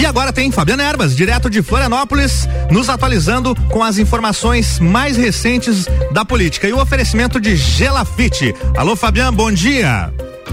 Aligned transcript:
E 0.00 0.06
agora 0.06 0.32
tem 0.32 0.50
Fabiana 0.50 0.82
Erbas, 0.82 1.14
direto 1.14 1.50
de 1.50 1.60
Florianópolis, 1.62 2.48
nos 2.70 2.88
atualizando 2.88 3.54
com 3.68 3.84
as 3.84 3.98
informações 3.98 4.80
mais 4.80 5.18
recentes 5.18 5.84
da 6.10 6.24
política 6.24 6.66
e 6.66 6.72
o 6.72 6.80
oferecimento 6.80 7.38
de 7.38 7.54
Gelafite. 7.54 8.54
Alô, 8.74 8.96
Fabiano, 8.96 9.36
bom 9.36 9.52
dia. 9.52 10.10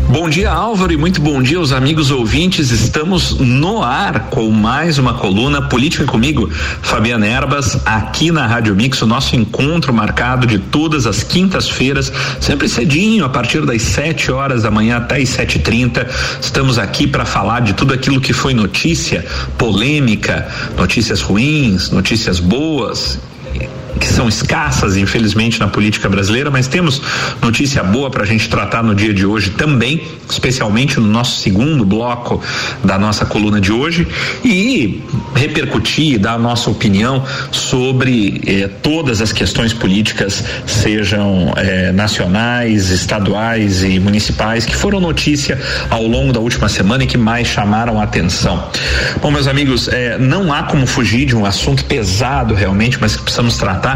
Bom 0.09 0.29
dia, 0.29 0.49
Álvaro, 0.49 0.93
e 0.93 0.97
muito 0.97 1.19
bom 1.19 1.43
dia 1.43 1.57
aos 1.57 1.73
amigos 1.73 2.11
ouvintes. 2.11 2.71
Estamos 2.71 3.37
no 3.39 3.83
ar 3.83 4.29
com 4.29 4.49
mais 4.49 4.97
uma 4.97 5.13
coluna 5.13 5.61
Política 5.61 6.05
comigo, 6.05 6.49
Fabiana 6.49 7.27
Erbas, 7.27 7.77
aqui 7.85 8.31
na 8.31 8.47
Rádio 8.47 8.73
Mix, 8.73 9.01
o 9.01 9.05
nosso 9.05 9.35
encontro 9.35 9.93
marcado 9.93 10.47
de 10.47 10.59
todas 10.59 11.05
as 11.05 11.23
quintas-feiras, 11.23 12.11
sempre 12.39 12.69
cedinho, 12.69 13.25
a 13.25 13.29
partir 13.29 13.65
das 13.65 13.81
7 13.81 14.31
horas 14.31 14.63
da 14.63 14.71
manhã 14.71 14.95
até 14.95 15.17
as 15.17 15.27
7h30. 15.27 16.07
Estamos 16.39 16.79
aqui 16.79 17.05
para 17.05 17.25
falar 17.25 17.59
de 17.59 17.73
tudo 17.73 17.93
aquilo 17.93 18.21
que 18.21 18.31
foi 18.31 18.53
notícia, 18.53 19.25
polêmica, 19.57 20.47
notícias 20.77 21.19
ruins, 21.19 21.91
notícias 21.91 22.39
boas 22.39 23.19
que 23.99 24.07
são 24.07 24.27
escassas, 24.27 24.97
infelizmente, 24.97 25.59
na 25.59 25.67
política 25.67 26.07
brasileira, 26.09 26.49
mas 26.51 26.67
temos 26.67 27.01
notícia 27.41 27.83
boa 27.83 28.09
para 28.09 28.23
a 28.23 28.25
gente 28.25 28.47
tratar 28.49 28.83
no 28.83 28.93
dia 28.93 29.13
de 29.13 29.25
hoje 29.25 29.51
também, 29.51 30.01
especialmente 30.29 30.99
no 30.99 31.07
nosso 31.07 31.41
segundo 31.41 31.85
bloco 31.85 32.41
da 32.83 32.97
nossa 32.97 33.25
coluna 33.25 33.59
de 33.59 33.71
hoje, 33.71 34.07
e 34.43 35.03
repercutir, 35.35 36.19
dar 36.19 36.33
a 36.33 36.37
nossa 36.37 36.69
opinião 36.69 37.23
sobre 37.51 38.41
eh, 38.45 38.69
todas 38.81 39.21
as 39.21 39.31
questões 39.31 39.73
políticas, 39.73 40.43
sejam 40.65 41.53
eh, 41.57 41.91
nacionais, 41.91 42.89
estaduais 42.89 43.83
e 43.83 43.99
municipais, 43.99 44.65
que 44.65 44.75
foram 44.75 44.99
notícia 44.99 45.59
ao 45.89 46.03
longo 46.03 46.33
da 46.33 46.39
última 46.39 46.69
semana 46.69 47.03
e 47.03 47.07
que 47.07 47.17
mais 47.17 47.47
chamaram 47.47 47.99
a 47.99 48.03
atenção. 48.03 48.69
Bom, 49.21 49.31
meus 49.31 49.47
amigos, 49.47 49.87
eh, 49.87 50.17
não 50.19 50.53
há 50.53 50.63
como 50.63 50.85
fugir 50.85 51.25
de 51.25 51.35
um 51.35 51.45
assunto 51.45 51.85
pesado 51.85 52.53
realmente, 52.53 52.97
mas 52.99 53.15
que 53.15 53.23
precisamos 53.23 53.57
tratar 53.57 53.86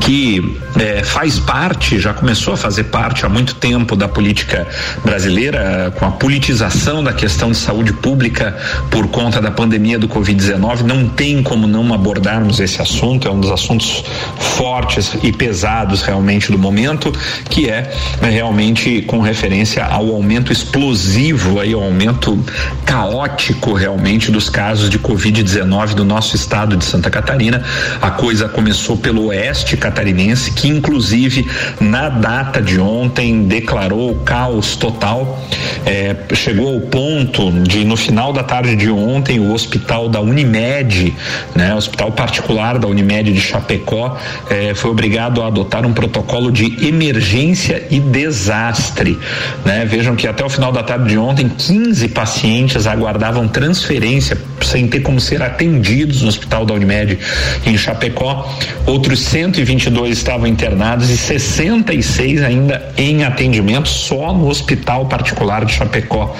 que 0.00 0.58
é, 0.78 1.02
faz 1.02 1.38
parte, 1.38 1.98
já 1.98 2.12
começou 2.12 2.54
a 2.54 2.56
fazer 2.56 2.84
parte 2.84 3.24
há 3.24 3.28
muito 3.28 3.54
tempo 3.54 3.96
da 3.96 4.08
política 4.08 4.66
brasileira, 5.04 5.92
com 5.98 6.06
a 6.06 6.10
politização 6.10 7.02
da 7.02 7.12
questão 7.12 7.50
de 7.50 7.56
saúde 7.56 7.92
pública 7.92 8.56
por 8.90 9.08
conta 9.08 9.40
da 9.40 9.50
pandemia 9.50 9.98
do 9.98 10.08
Covid-19. 10.08 10.82
Não 10.82 11.08
tem 11.08 11.42
como 11.42 11.66
não 11.66 11.92
abordarmos 11.92 12.60
esse 12.60 12.80
assunto, 12.80 13.28
é 13.28 13.30
um 13.30 13.40
dos 13.40 13.50
assuntos 13.50 14.04
fortes 14.38 15.16
e 15.22 15.32
pesados 15.32 16.02
realmente 16.02 16.50
do 16.50 16.58
momento, 16.58 17.12
que 17.48 17.68
é 17.68 17.92
realmente 18.20 19.02
com 19.02 19.20
referência 19.20 19.84
ao 19.84 20.08
aumento 20.10 20.52
explosivo, 20.52 21.60
aí, 21.60 21.72
ao 21.72 21.82
aumento 21.82 22.38
caótico 22.84 23.72
realmente 23.72 24.30
dos 24.30 24.48
casos 24.48 24.88
de 24.88 24.98
Covid-19 24.98 25.94
do 25.94 26.04
nosso 26.04 26.36
estado 26.36 26.76
de 26.76 26.84
Santa 26.84 27.10
Catarina. 27.10 27.62
A 28.00 28.10
coisa 28.10 28.48
começou 28.48 28.96
pelo 28.96 29.23
oeste 29.26 29.76
catarinense, 29.76 30.50
que 30.50 30.68
inclusive 30.68 31.46
na 31.80 32.08
data 32.08 32.60
de 32.60 32.78
ontem 32.78 33.44
declarou 33.44 34.14
caos 34.24 34.76
total. 34.76 35.38
É, 35.86 36.16
chegou 36.34 36.74
ao 36.74 36.80
ponto 36.80 37.50
de, 37.62 37.84
no 37.84 37.96
final 37.96 38.32
da 38.32 38.42
tarde 38.42 38.76
de 38.76 38.90
ontem, 38.90 39.38
o 39.38 39.52
hospital 39.52 40.08
da 40.08 40.20
Unimed, 40.20 41.14
né, 41.54 41.74
hospital 41.74 42.12
particular 42.12 42.78
da 42.78 42.86
Unimed 42.86 43.32
de 43.32 43.40
Chapecó, 43.40 44.16
é, 44.48 44.74
foi 44.74 44.90
obrigado 44.90 45.42
a 45.42 45.46
adotar 45.46 45.84
um 45.86 45.92
protocolo 45.92 46.50
de 46.50 46.86
emergência 46.86 47.86
e 47.90 48.00
desastre. 48.00 49.18
Né? 49.64 49.84
Vejam 49.84 50.16
que 50.16 50.26
até 50.26 50.44
o 50.44 50.48
final 50.48 50.72
da 50.72 50.82
tarde 50.82 51.08
de 51.08 51.18
ontem, 51.18 51.48
15 51.48 52.08
pacientes 52.08 52.86
aguardavam 52.86 53.46
transferência 53.46 54.36
sem 54.62 54.88
ter 54.88 55.00
como 55.00 55.20
ser 55.20 55.42
atendidos 55.42 56.22
no 56.22 56.28
hospital 56.28 56.64
da 56.64 56.74
Unimed 56.74 57.18
em 57.66 57.76
Chapecó. 57.76 58.50
Outros 58.86 59.13
122 59.20 60.16
estavam 60.16 60.46
internados 60.46 61.10
e 61.10 61.16
66 61.16 62.42
ainda 62.42 62.92
em 62.96 63.24
atendimento 63.24 63.88
só 63.88 64.32
no 64.32 64.48
hospital 64.48 65.06
particular 65.06 65.64
de 65.64 65.72
Chapecó. 65.72 66.34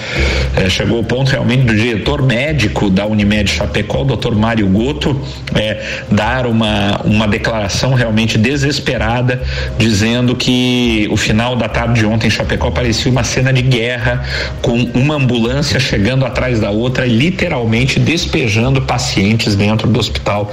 É, 0.57 0.69
chegou 0.69 1.01
o 1.01 1.05
ponto 1.05 1.31
realmente 1.31 1.65
do 1.65 1.75
diretor 1.75 2.23
médico 2.23 2.91
da 2.91 3.07
Unimed 3.07 3.51
Chapecó, 3.51 4.03
o 4.03 4.05
doutor 4.05 4.35
Mário 4.35 4.67
Goto, 4.69 5.21
é, 5.55 5.83
dar 6.11 6.47
uma, 6.47 7.01
uma 7.05 7.29
declaração 7.29 7.95
realmente 7.95 8.39
desesperada, 8.39 9.43
dizendo 9.79 10.35
que 10.35 11.09
o 11.11 11.17
final 11.17 11.57
da 11.57 11.69
tarde 11.69 12.01
de 12.01 12.07
ontem 12.07 12.29
em 12.29 12.31
Chapecó 12.31 12.71
parecia 12.71 13.11
uma 13.11 13.25
cena 13.25 13.53
de 13.53 13.63
guerra, 13.63 14.25
com 14.63 14.75
uma 14.95 15.17
ambulância 15.17 15.79
chegando 15.79 16.25
atrás 16.25 16.61
da 16.61 16.71
outra, 16.71 17.07
literalmente 17.07 17.99
despejando 17.99 18.83
pacientes 18.83 19.55
dentro 19.55 19.89
do 19.89 19.99
hospital 19.99 20.51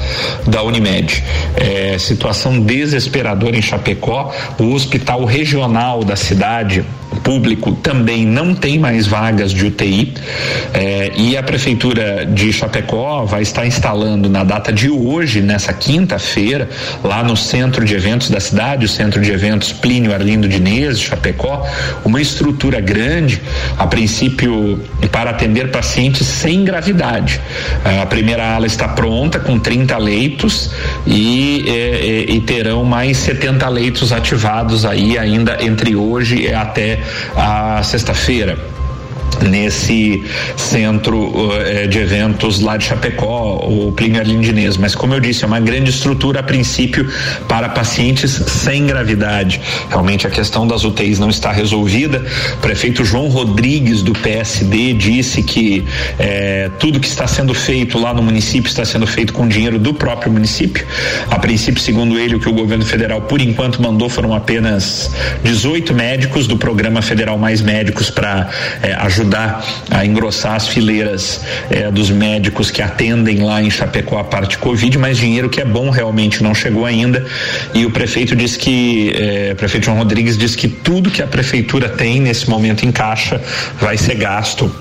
da 0.47 0.63
Unimed. 0.63 1.23
É, 1.56 1.97
situação 2.11 2.59
desesperadora 2.59 3.57
em 3.57 3.61
Chapecó. 3.61 4.33
O 4.59 4.73
hospital 4.73 5.23
regional 5.23 6.03
da 6.03 6.16
cidade 6.16 6.83
público 7.17 7.73
também 7.73 8.25
não 8.25 8.55
tem 8.55 8.79
mais 8.79 9.05
vagas 9.05 9.51
de 9.51 9.66
UTI 9.66 10.13
eh, 10.73 11.11
e 11.16 11.38
a 11.38 11.44
prefeitura 11.44 12.25
de 12.25 12.51
Chapecó 12.53 13.25
vai 13.25 13.41
estar 13.41 13.66
instalando 13.66 14.29
na 14.29 14.44
data 14.44 14.72
de 14.72 14.89
hoje, 14.89 15.41
nessa 15.41 15.73
quinta-feira, 15.73 16.69
lá 17.03 17.23
no 17.23 17.35
centro 17.35 17.83
de 17.83 17.94
eventos 17.94 18.29
da 18.29 18.39
cidade, 18.39 18.85
o 18.85 18.89
centro 18.89 19.22
de 19.22 19.31
eventos 19.31 19.73
Plínio 19.73 20.13
Arlindo 20.13 20.47
Diniz, 20.47 20.99
de 20.99 21.07
Chapecó, 21.07 21.67
uma 22.05 22.22
estrutura 22.22 22.79
grande, 22.79 23.41
a 23.78 23.85
princípio 23.88 24.81
para 25.11 25.31
atender 25.31 25.69
pacientes 25.69 26.25
sem 26.25 26.63
gravidade. 26.63 27.41
Eh, 27.83 28.01
a 28.01 28.05
primeira 28.05 28.55
ala 28.55 28.66
está 28.66 28.88
pronta 28.88 29.39
com 29.39 29.59
30 29.59 29.97
leitos 29.97 30.72
e, 31.05 31.66
eh, 31.67 32.25
e 32.29 32.41
terão 32.41 32.83
mais 32.83 33.17
70 33.17 33.67
leitos 33.67 34.13
ativados 34.13 34.85
aí 34.85 35.17
ainda 35.17 35.57
entre 35.61 35.95
hoje 35.95 36.43
e 36.43 36.53
até 36.53 37.00
a 37.35 37.81
sexta-feira 37.84 38.57
nesse 39.42 40.24
centro 40.56 41.18
uh, 41.18 41.88
de 41.88 42.00
eventos 42.00 42.59
lá 42.59 42.78
de 42.78 42.86
Chapecó, 42.86 43.58
o 43.68 43.92
Plínio 43.92 44.19
Arlindinês. 44.19 44.78
Mas 44.78 44.96
como 44.96 45.14
eu 45.14 45.19
disse, 45.19 45.44
é 45.44 45.47
uma 45.47 45.59
grande 45.59 45.90
estrutura 45.90 46.42
a 46.42 46.44
princípio 46.44 47.09
para 47.47 47.70
pacientes 47.70 48.31
sem 48.31 48.86
gravidade. 48.86 49.62
Realmente 49.90 50.28
a 50.28 50.30
questão 50.30 50.68
das 50.68 50.84
UTIs 50.84 51.20
não 51.20 51.30
está 51.30 51.52
resolvida. 51.52 52.24
O 52.53 52.58
prefeito 52.58 53.03
João 53.03 53.28
Rodrigues 53.28 54.02
do 54.02 54.14
PSD 54.14 54.94
disse 54.94 55.41
que 55.44 55.84
eh, 56.20 56.70
tudo 56.80 57.00
que 57.00 57.08
está 57.08 57.28
sendo 57.28 57.53
feito 57.53 57.97
lá 57.97 58.14
no 58.14 58.22
município 58.22 58.68
está 58.68 58.86
sendo 58.86 59.08
feito 59.08 59.34
com 59.34 59.47
dinheiro 59.47 59.80
do 59.80 59.94
próprio 59.94 60.31
município. 60.31 60.86
A 61.30 61.40
princípio, 61.40 61.81
segundo 61.81 62.20
ele, 62.20 62.36
o 62.36 62.40
que 62.40 62.50
o 62.50 62.53
governo 62.53 62.86
federal 62.86 63.22
por 63.22 63.41
enquanto 63.41 63.81
mandou 63.81 64.09
foram 64.09 64.36
apenas 64.36 65.12
18 65.44 65.94
médicos 65.94 66.47
do 66.47 66.58
programa 66.58 67.02
federal 67.02 67.38
Mais 67.38 67.62
Médicos 67.62 68.09
para 68.09 68.50
eh, 68.84 68.94
ajudar 69.00 69.21
ajudar 69.22 69.64
a 69.90 70.06
engrossar 70.06 70.56
as 70.56 70.68
fileiras 70.68 71.42
eh, 71.70 71.90
dos 71.92 72.09
médicos 72.09 72.72
que 72.72 72.82
atendem 72.82 73.42
lá 73.42 73.62
em 73.62 73.70
Chapecó 73.70 74.18
a 74.18 74.24
parte 74.24 74.58
Covid, 74.58 74.98
mas 74.98 75.18
dinheiro 75.18 75.50
que 75.50 75.62
é 75.62 75.66
bom 75.66 75.90
realmente 75.90 76.44
não 76.44 76.54
chegou 76.54 76.86
ainda. 76.86 77.26
E 77.74 77.86
o 77.86 77.92
prefeito 77.92 78.36
disse 78.36 78.58
que, 78.58 79.14
eh, 79.16 79.54
prefeito 79.56 79.86
João 79.86 79.98
Rodrigues 79.98 80.38
disse 80.38 80.58
que 80.58 80.68
tudo 80.68 81.09
que 81.09 81.22
a 81.22 81.28
prefeitura 81.28 81.88
tem 81.88 82.20
nesse 82.20 82.50
momento 82.50 82.86
em 82.86 82.92
caixa 82.92 83.42
vai 83.80 83.98
ser 83.98 84.16
gasto 84.16 84.74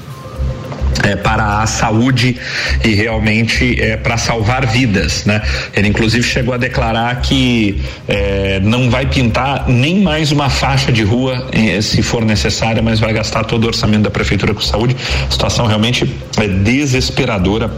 é, 1.02 1.16
para 1.16 1.62
a 1.62 1.66
saúde 1.66 2.36
e 2.84 2.94
realmente 2.94 3.80
é, 3.80 3.96
para 3.96 4.16
salvar 4.16 4.66
vidas, 4.66 5.24
né? 5.24 5.42
Ele 5.74 5.88
inclusive 5.88 6.22
chegou 6.22 6.54
a 6.54 6.56
declarar 6.56 7.20
que 7.20 7.80
é, 8.08 8.60
não 8.60 8.90
vai 8.90 9.06
pintar 9.06 9.68
nem 9.68 10.00
mais 10.00 10.32
uma 10.32 10.48
faixa 10.48 10.92
de 10.92 11.02
rua 11.02 11.48
é, 11.52 11.80
se 11.80 12.02
for 12.02 12.24
necessária, 12.24 12.82
mas 12.82 13.00
vai 13.00 13.12
gastar 13.12 13.44
todo 13.44 13.64
o 13.64 13.66
orçamento 13.66 14.02
da 14.02 14.10
prefeitura 14.10 14.54
com 14.54 14.60
saúde. 14.60 14.96
A 15.26 15.30
situação 15.30 15.66
realmente 15.66 16.12
é 16.38 16.48
desesperadora 16.48 17.70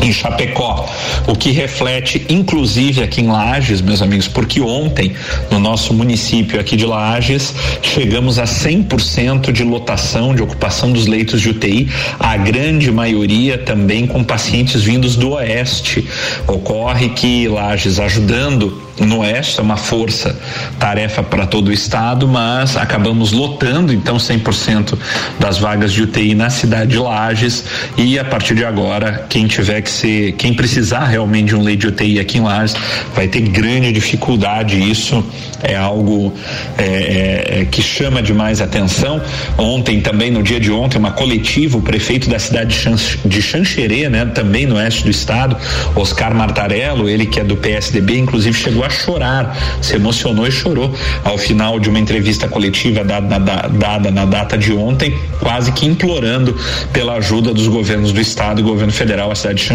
em 0.00 0.12
Chapecó, 0.12 0.88
o 1.26 1.34
que 1.34 1.50
reflete 1.50 2.24
inclusive 2.28 3.02
aqui 3.02 3.20
em 3.20 3.28
Lages, 3.28 3.80
meus 3.80 4.00
amigos, 4.00 4.28
porque 4.28 4.60
ontem 4.60 5.12
no 5.50 5.58
nosso 5.58 5.92
município 5.92 6.58
aqui 6.58 6.76
de 6.76 6.86
Lages 6.86 7.54
chegamos 7.82 8.38
a 8.38 8.44
100% 8.44 9.52
de 9.52 9.64
lotação, 9.64 10.34
de 10.34 10.42
ocupação 10.42 10.92
dos 10.92 11.06
leitos 11.06 11.40
de 11.40 11.50
UTI, 11.50 11.88
a 12.18 12.36
grande 12.36 12.90
maioria 12.90 13.58
também 13.58 14.06
com 14.06 14.24
pacientes 14.24 14.82
vindos 14.82 15.16
do 15.16 15.30
oeste. 15.32 16.06
Ocorre 16.46 17.10
que 17.10 17.48
Lages 17.48 17.98
ajudando 17.98 18.92
no 19.00 19.20
oeste, 19.20 19.58
é 19.58 19.62
uma 19.62 19.76
força 19.76 20.38
tarefa 20.78 21.22
para 21.22 21.46
todo 21.46 21.68
o 21.68 21.72
estado, 21.72 22.28
mas 22.28 22.76
acabamos 22.76 23.32
lotando 23.32 23.92
então 23.92 24.16
100% 24.16 24.98
das 25.38 25.58
vagas 25.58 25.92
de 25.92 26.02
UTI 26.02 26.34
na 26.34 26.50
cidade 26.50 26.92
de 26.92 26.98
Lages 26.98 27.64
e 27.96 28.18
a 28.18 28.24
partir 28.24 28.54
de 28.54 28.64
agora 28.64 29.26
quem 29.28 29.46
tiver 29.46 29.81
que 29.82 29.90
ser, 29.90 30.32
quem 30.32 30.54
precisar 30.54 31.04
realmente 31.06 31.48
de 31.48 31.56
um 31.56 31.62
leito 31.62 31.80
de 31.80 31.86
UTI 31.88 32.20
aqui 32.20 32.38
em 32.38 32.42
Lages 32.42 32.74
vai 33.14 33.28
ter 33.28 33.40
grande 33.40 33.92
dificuldade. 33.92 34.78
Isso 34.78 35.24
é 35.62 35.76
algo 35.76 36.32
é, 36.76 36.84
é, 36.84 37.60
é, 37.60 37.64
que 37.64 37.82
chama 37.82 38.22
demais 38.22 38.60
atenção. 38.60 39.20
Ontem, 39.56 40.00
também 40.00 40.30
no 40.30 40.42
dia 40.42 40.58
de 40.58 40.70
ontem, 40.70 40.98
uma 40.98 41.12
coletiva, 41.12 41.78
o 41.78 41.82
prefeito 41.82 42.28
da 42.28 42.38
cidade 42.38 42.76
de 43.24 43.42
Xanxerê, 43.42 44.08
né, 44.08 44.24
também 44.26 44.66
no 44.66 44.76
oeste 44.76 45.04
do 45.04 45.10
estado, 45.10 45.56
Oscar 45.94 46.34
Martarello, 46.34 47.08
ele 47.08 47.26
que 47.26 47.40
é 47.40 47.44
do 47.44 47.56
PSDB, 47.56 48.18
inclusive 48.18 48.56
chegou 48.56 48.84
a 48.84 48.90
chorar, 48.90 49.56
se 49.80 49.94
emocionou 49.94 50.46
e 50.46 50.50
chorou 50.50 50.94
ao 51.24 51.38
final 51.38 51.78
de 51.78 51.88
uma 51.88 51.98
entrevista 51.98 52.48
coletiva 52.48 53.04
dada 53.04 53.38
na, 53.38 53.68
dada 53.68 54.10
na 54.10 54.24
data 54.24 54.58
de 54.58 54.72
ontem, 54.72 55.14
quase 55.38 55.72
que 55.72 55.86
implorando 55.86 56.56
pela 56.92 57.14
ajuda 57.14 57.52
dos 57.52 57.68
governos 57.68 58.12
do 58.12 58.20
estado 58.20 58.60
e 58.60 58.64
governo 58.64 58.92
federal 58.92 59.30
à 59.30 59.34
cidade 59.34 59.58
de. 59.58 59.71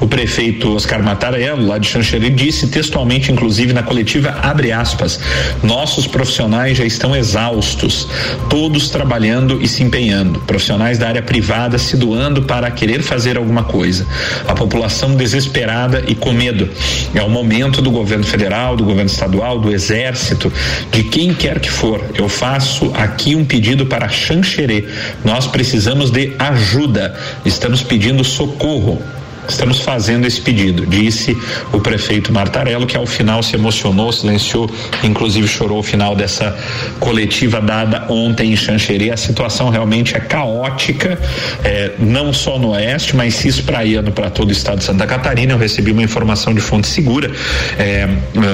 O 0.00 0.06
prefeito 0.06 0.74
Oscar 0.74 1.02
Mattarello, 1.02 1.66
lá 1.66 1.78
de 1.78 1.88
Xanxerê, 1.88 2.30
disse 2.30 2.66
textualmente, 2.68 3.30
inclusive 3.30 3.72
na 3.72 3.82
coletiva, 3.82 4.36
abre 4.42 4.72
aspas, 4.72 5.20
nossos 5.62 6.06
profissionais 6.06 6.78
já 6.78 6.84
estão 6.84 7.14
exaustos, 7.14 8.08
todos 8.48 8.88
trabalhando 8.88 9.60
e 9.62 9.68
se 9.68 9.82
empenhando, 9.82 10.40
profissionais 10.40 10.98
da 10.98 11.08
área 11.08 11.22
privada 11.22 11.78
se 11.78 11.96
doando 11.96 12.42
para 12.42 12.70
querer 12.70 13.02
fazer 13.02 13.36
alguma 13.36 13.64
coisa, 13.64 14.06
a 14.46 14.54
população 14.54 15.14
desesperada 15.14 16.04
e 16.06 16.14
com 16.14 16.32
medo. 16.32 16.68
É 17.14 17.22
o 17.22 17.30
momento 17.30 17.82
do 17.82 17.90
governo 17.90 18.24
federal, 18.24 18.76
do 18.76 18.84
governo 18.84 19.10
estadual, 19.10 19.58
do 19.58 19.72
exército, 19.72 20.52
de 20.90 21.04
quem 21.04 21.34
quer 21.34 21.60
que 21.60 21.70
for. 21.70 22.02
Eu 22.14 22.28
faço 22.28 22.90
aqui 22.94 23.34
um 23.34 23.44
pedido 23.44 23.86
para 23.86 24.08
Xanxerê. 24.08 24.84
Nós 25.24 25.46
precisamos 25.46 26.10
de 26.10 26.32
ajuda. 26.38 27.14
Estamos 27.44 27.82
pedindo 27.82 28.24
socorro. 28.24 29.02
Estamos 29.48 29.80
fazendo 29.80 30.24
esse 30.26 30.40
pedido, 30.40 30.86
disse 30.86 31.36
o 31.72 31.80
prefeito 31.80 32.32
Martarello, 32.32 32.86
que 32.86 32.96
ao 32.96 33.06
final 33.06 33.42
se 33.42 33.56
emocionou, 33.56 34.12
silenciou, 34.12 34.70
inclusive 35.02 35.48
chorou 35.48 35.78
ao 35.78 35.82
final 35.82 36.14
dessa 36.14 36.56
coletiva 37.00 37.60
dada 37.60 38.06
ontem 38.08 38.52
em 38.52 38.56
Xanxerê. 38.56 39.10
A 39.10 39.16
situação 39.16 39.68
realmente 39.68 40.16
é 40.16 40.20
caótica, 40.20 41.18
é, 41.64 41.92
não 41.98 42.32
só 42.32 42.58
no 42.58 42.70
oeste, 42.70 43.16
mas 43.16 43.34
se 43.34 43.48
espraiando 43.48 44.12
para 44.12 44.30
todo 44.30 44.48
o 44.48 44.52
estado 44.52 44.78
de 44.78 44.84
Santa 44.84 45.06
Catarina. 45.06 45.52
Eu 45.52 45.58
recebi 45.58 45.90
uma 45.90 46.02
informação 46.02 46.54
de 46.54 46.60
fonte 46.60 46.86
segura 46.86 47.30
é, 47.78 48.08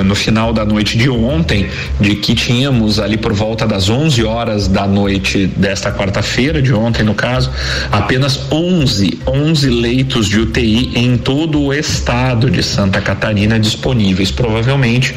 no 0.05 0.14
final 0.14 0.52
da 0.52 0.64
noite 0.64 0.96
de 0.96 1.11
ontem, 1.11 1.69
de 2.00 2.17
que 2.17 2.35
tínhamos 2.35 2.99
ali 2.99 3.19
por 3.19 3.35
volta 3.35 3.67
das 3.67 3.90
11 3.90 4.25
horas 4.25 4.69
da 4.69 4.87
noite 4.87 5.46
desta 5.46 5.93
quarta-feira, 5.93 6.62
de 6.62 6.73
ontem 6.73 7.02
no 7.02 7.14
caso, 7.14 7.50
apenas 7.93 8.50
11, 8.50 9.20
11 9.26 9.69
leitos 9.69 10.29
de 10.29 10.40
UTI 10.40 10.78
em 10.95 11.17
todo 11.17 11.61
o 11.61 11.73
estado 11.73 12.51
de 12.51 12.63
Santa 12.63 13.01
Catarina 13.01 13.59
disponíveis. 13.59 14.31
Provavelmente 14.31 15.15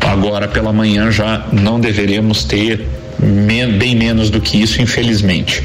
agora 0.00 0.48
pela 0.48 0.72
manhã 0.72 1.10
já 1.10 1.46
não 1.52 1.78
deveremos 1.80 2.44
ter 2.44 2.86
bem 3.78 3.94
menos 3.94 4.28
do 4.30 4.40
que 4.40 4.60
isso, 4.60 4.82
infelizmente. 4.82 5.62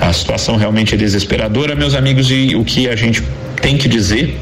A 0.00 0.12
situação 0.12 0.56
realmente 0.56 0.94
é 0.94 0.98
desesperadora, 0.98 1.74
meus 1.74 1.94
amigos, 1.94 2.30
e 2.30 2.54
o 2.54 2.64
que 2.64 2.88
a 2.88 2.96
gente 2.96 3.22
tem 3.60 3.76
que 3.76 3.88
dizer 3.88 4.38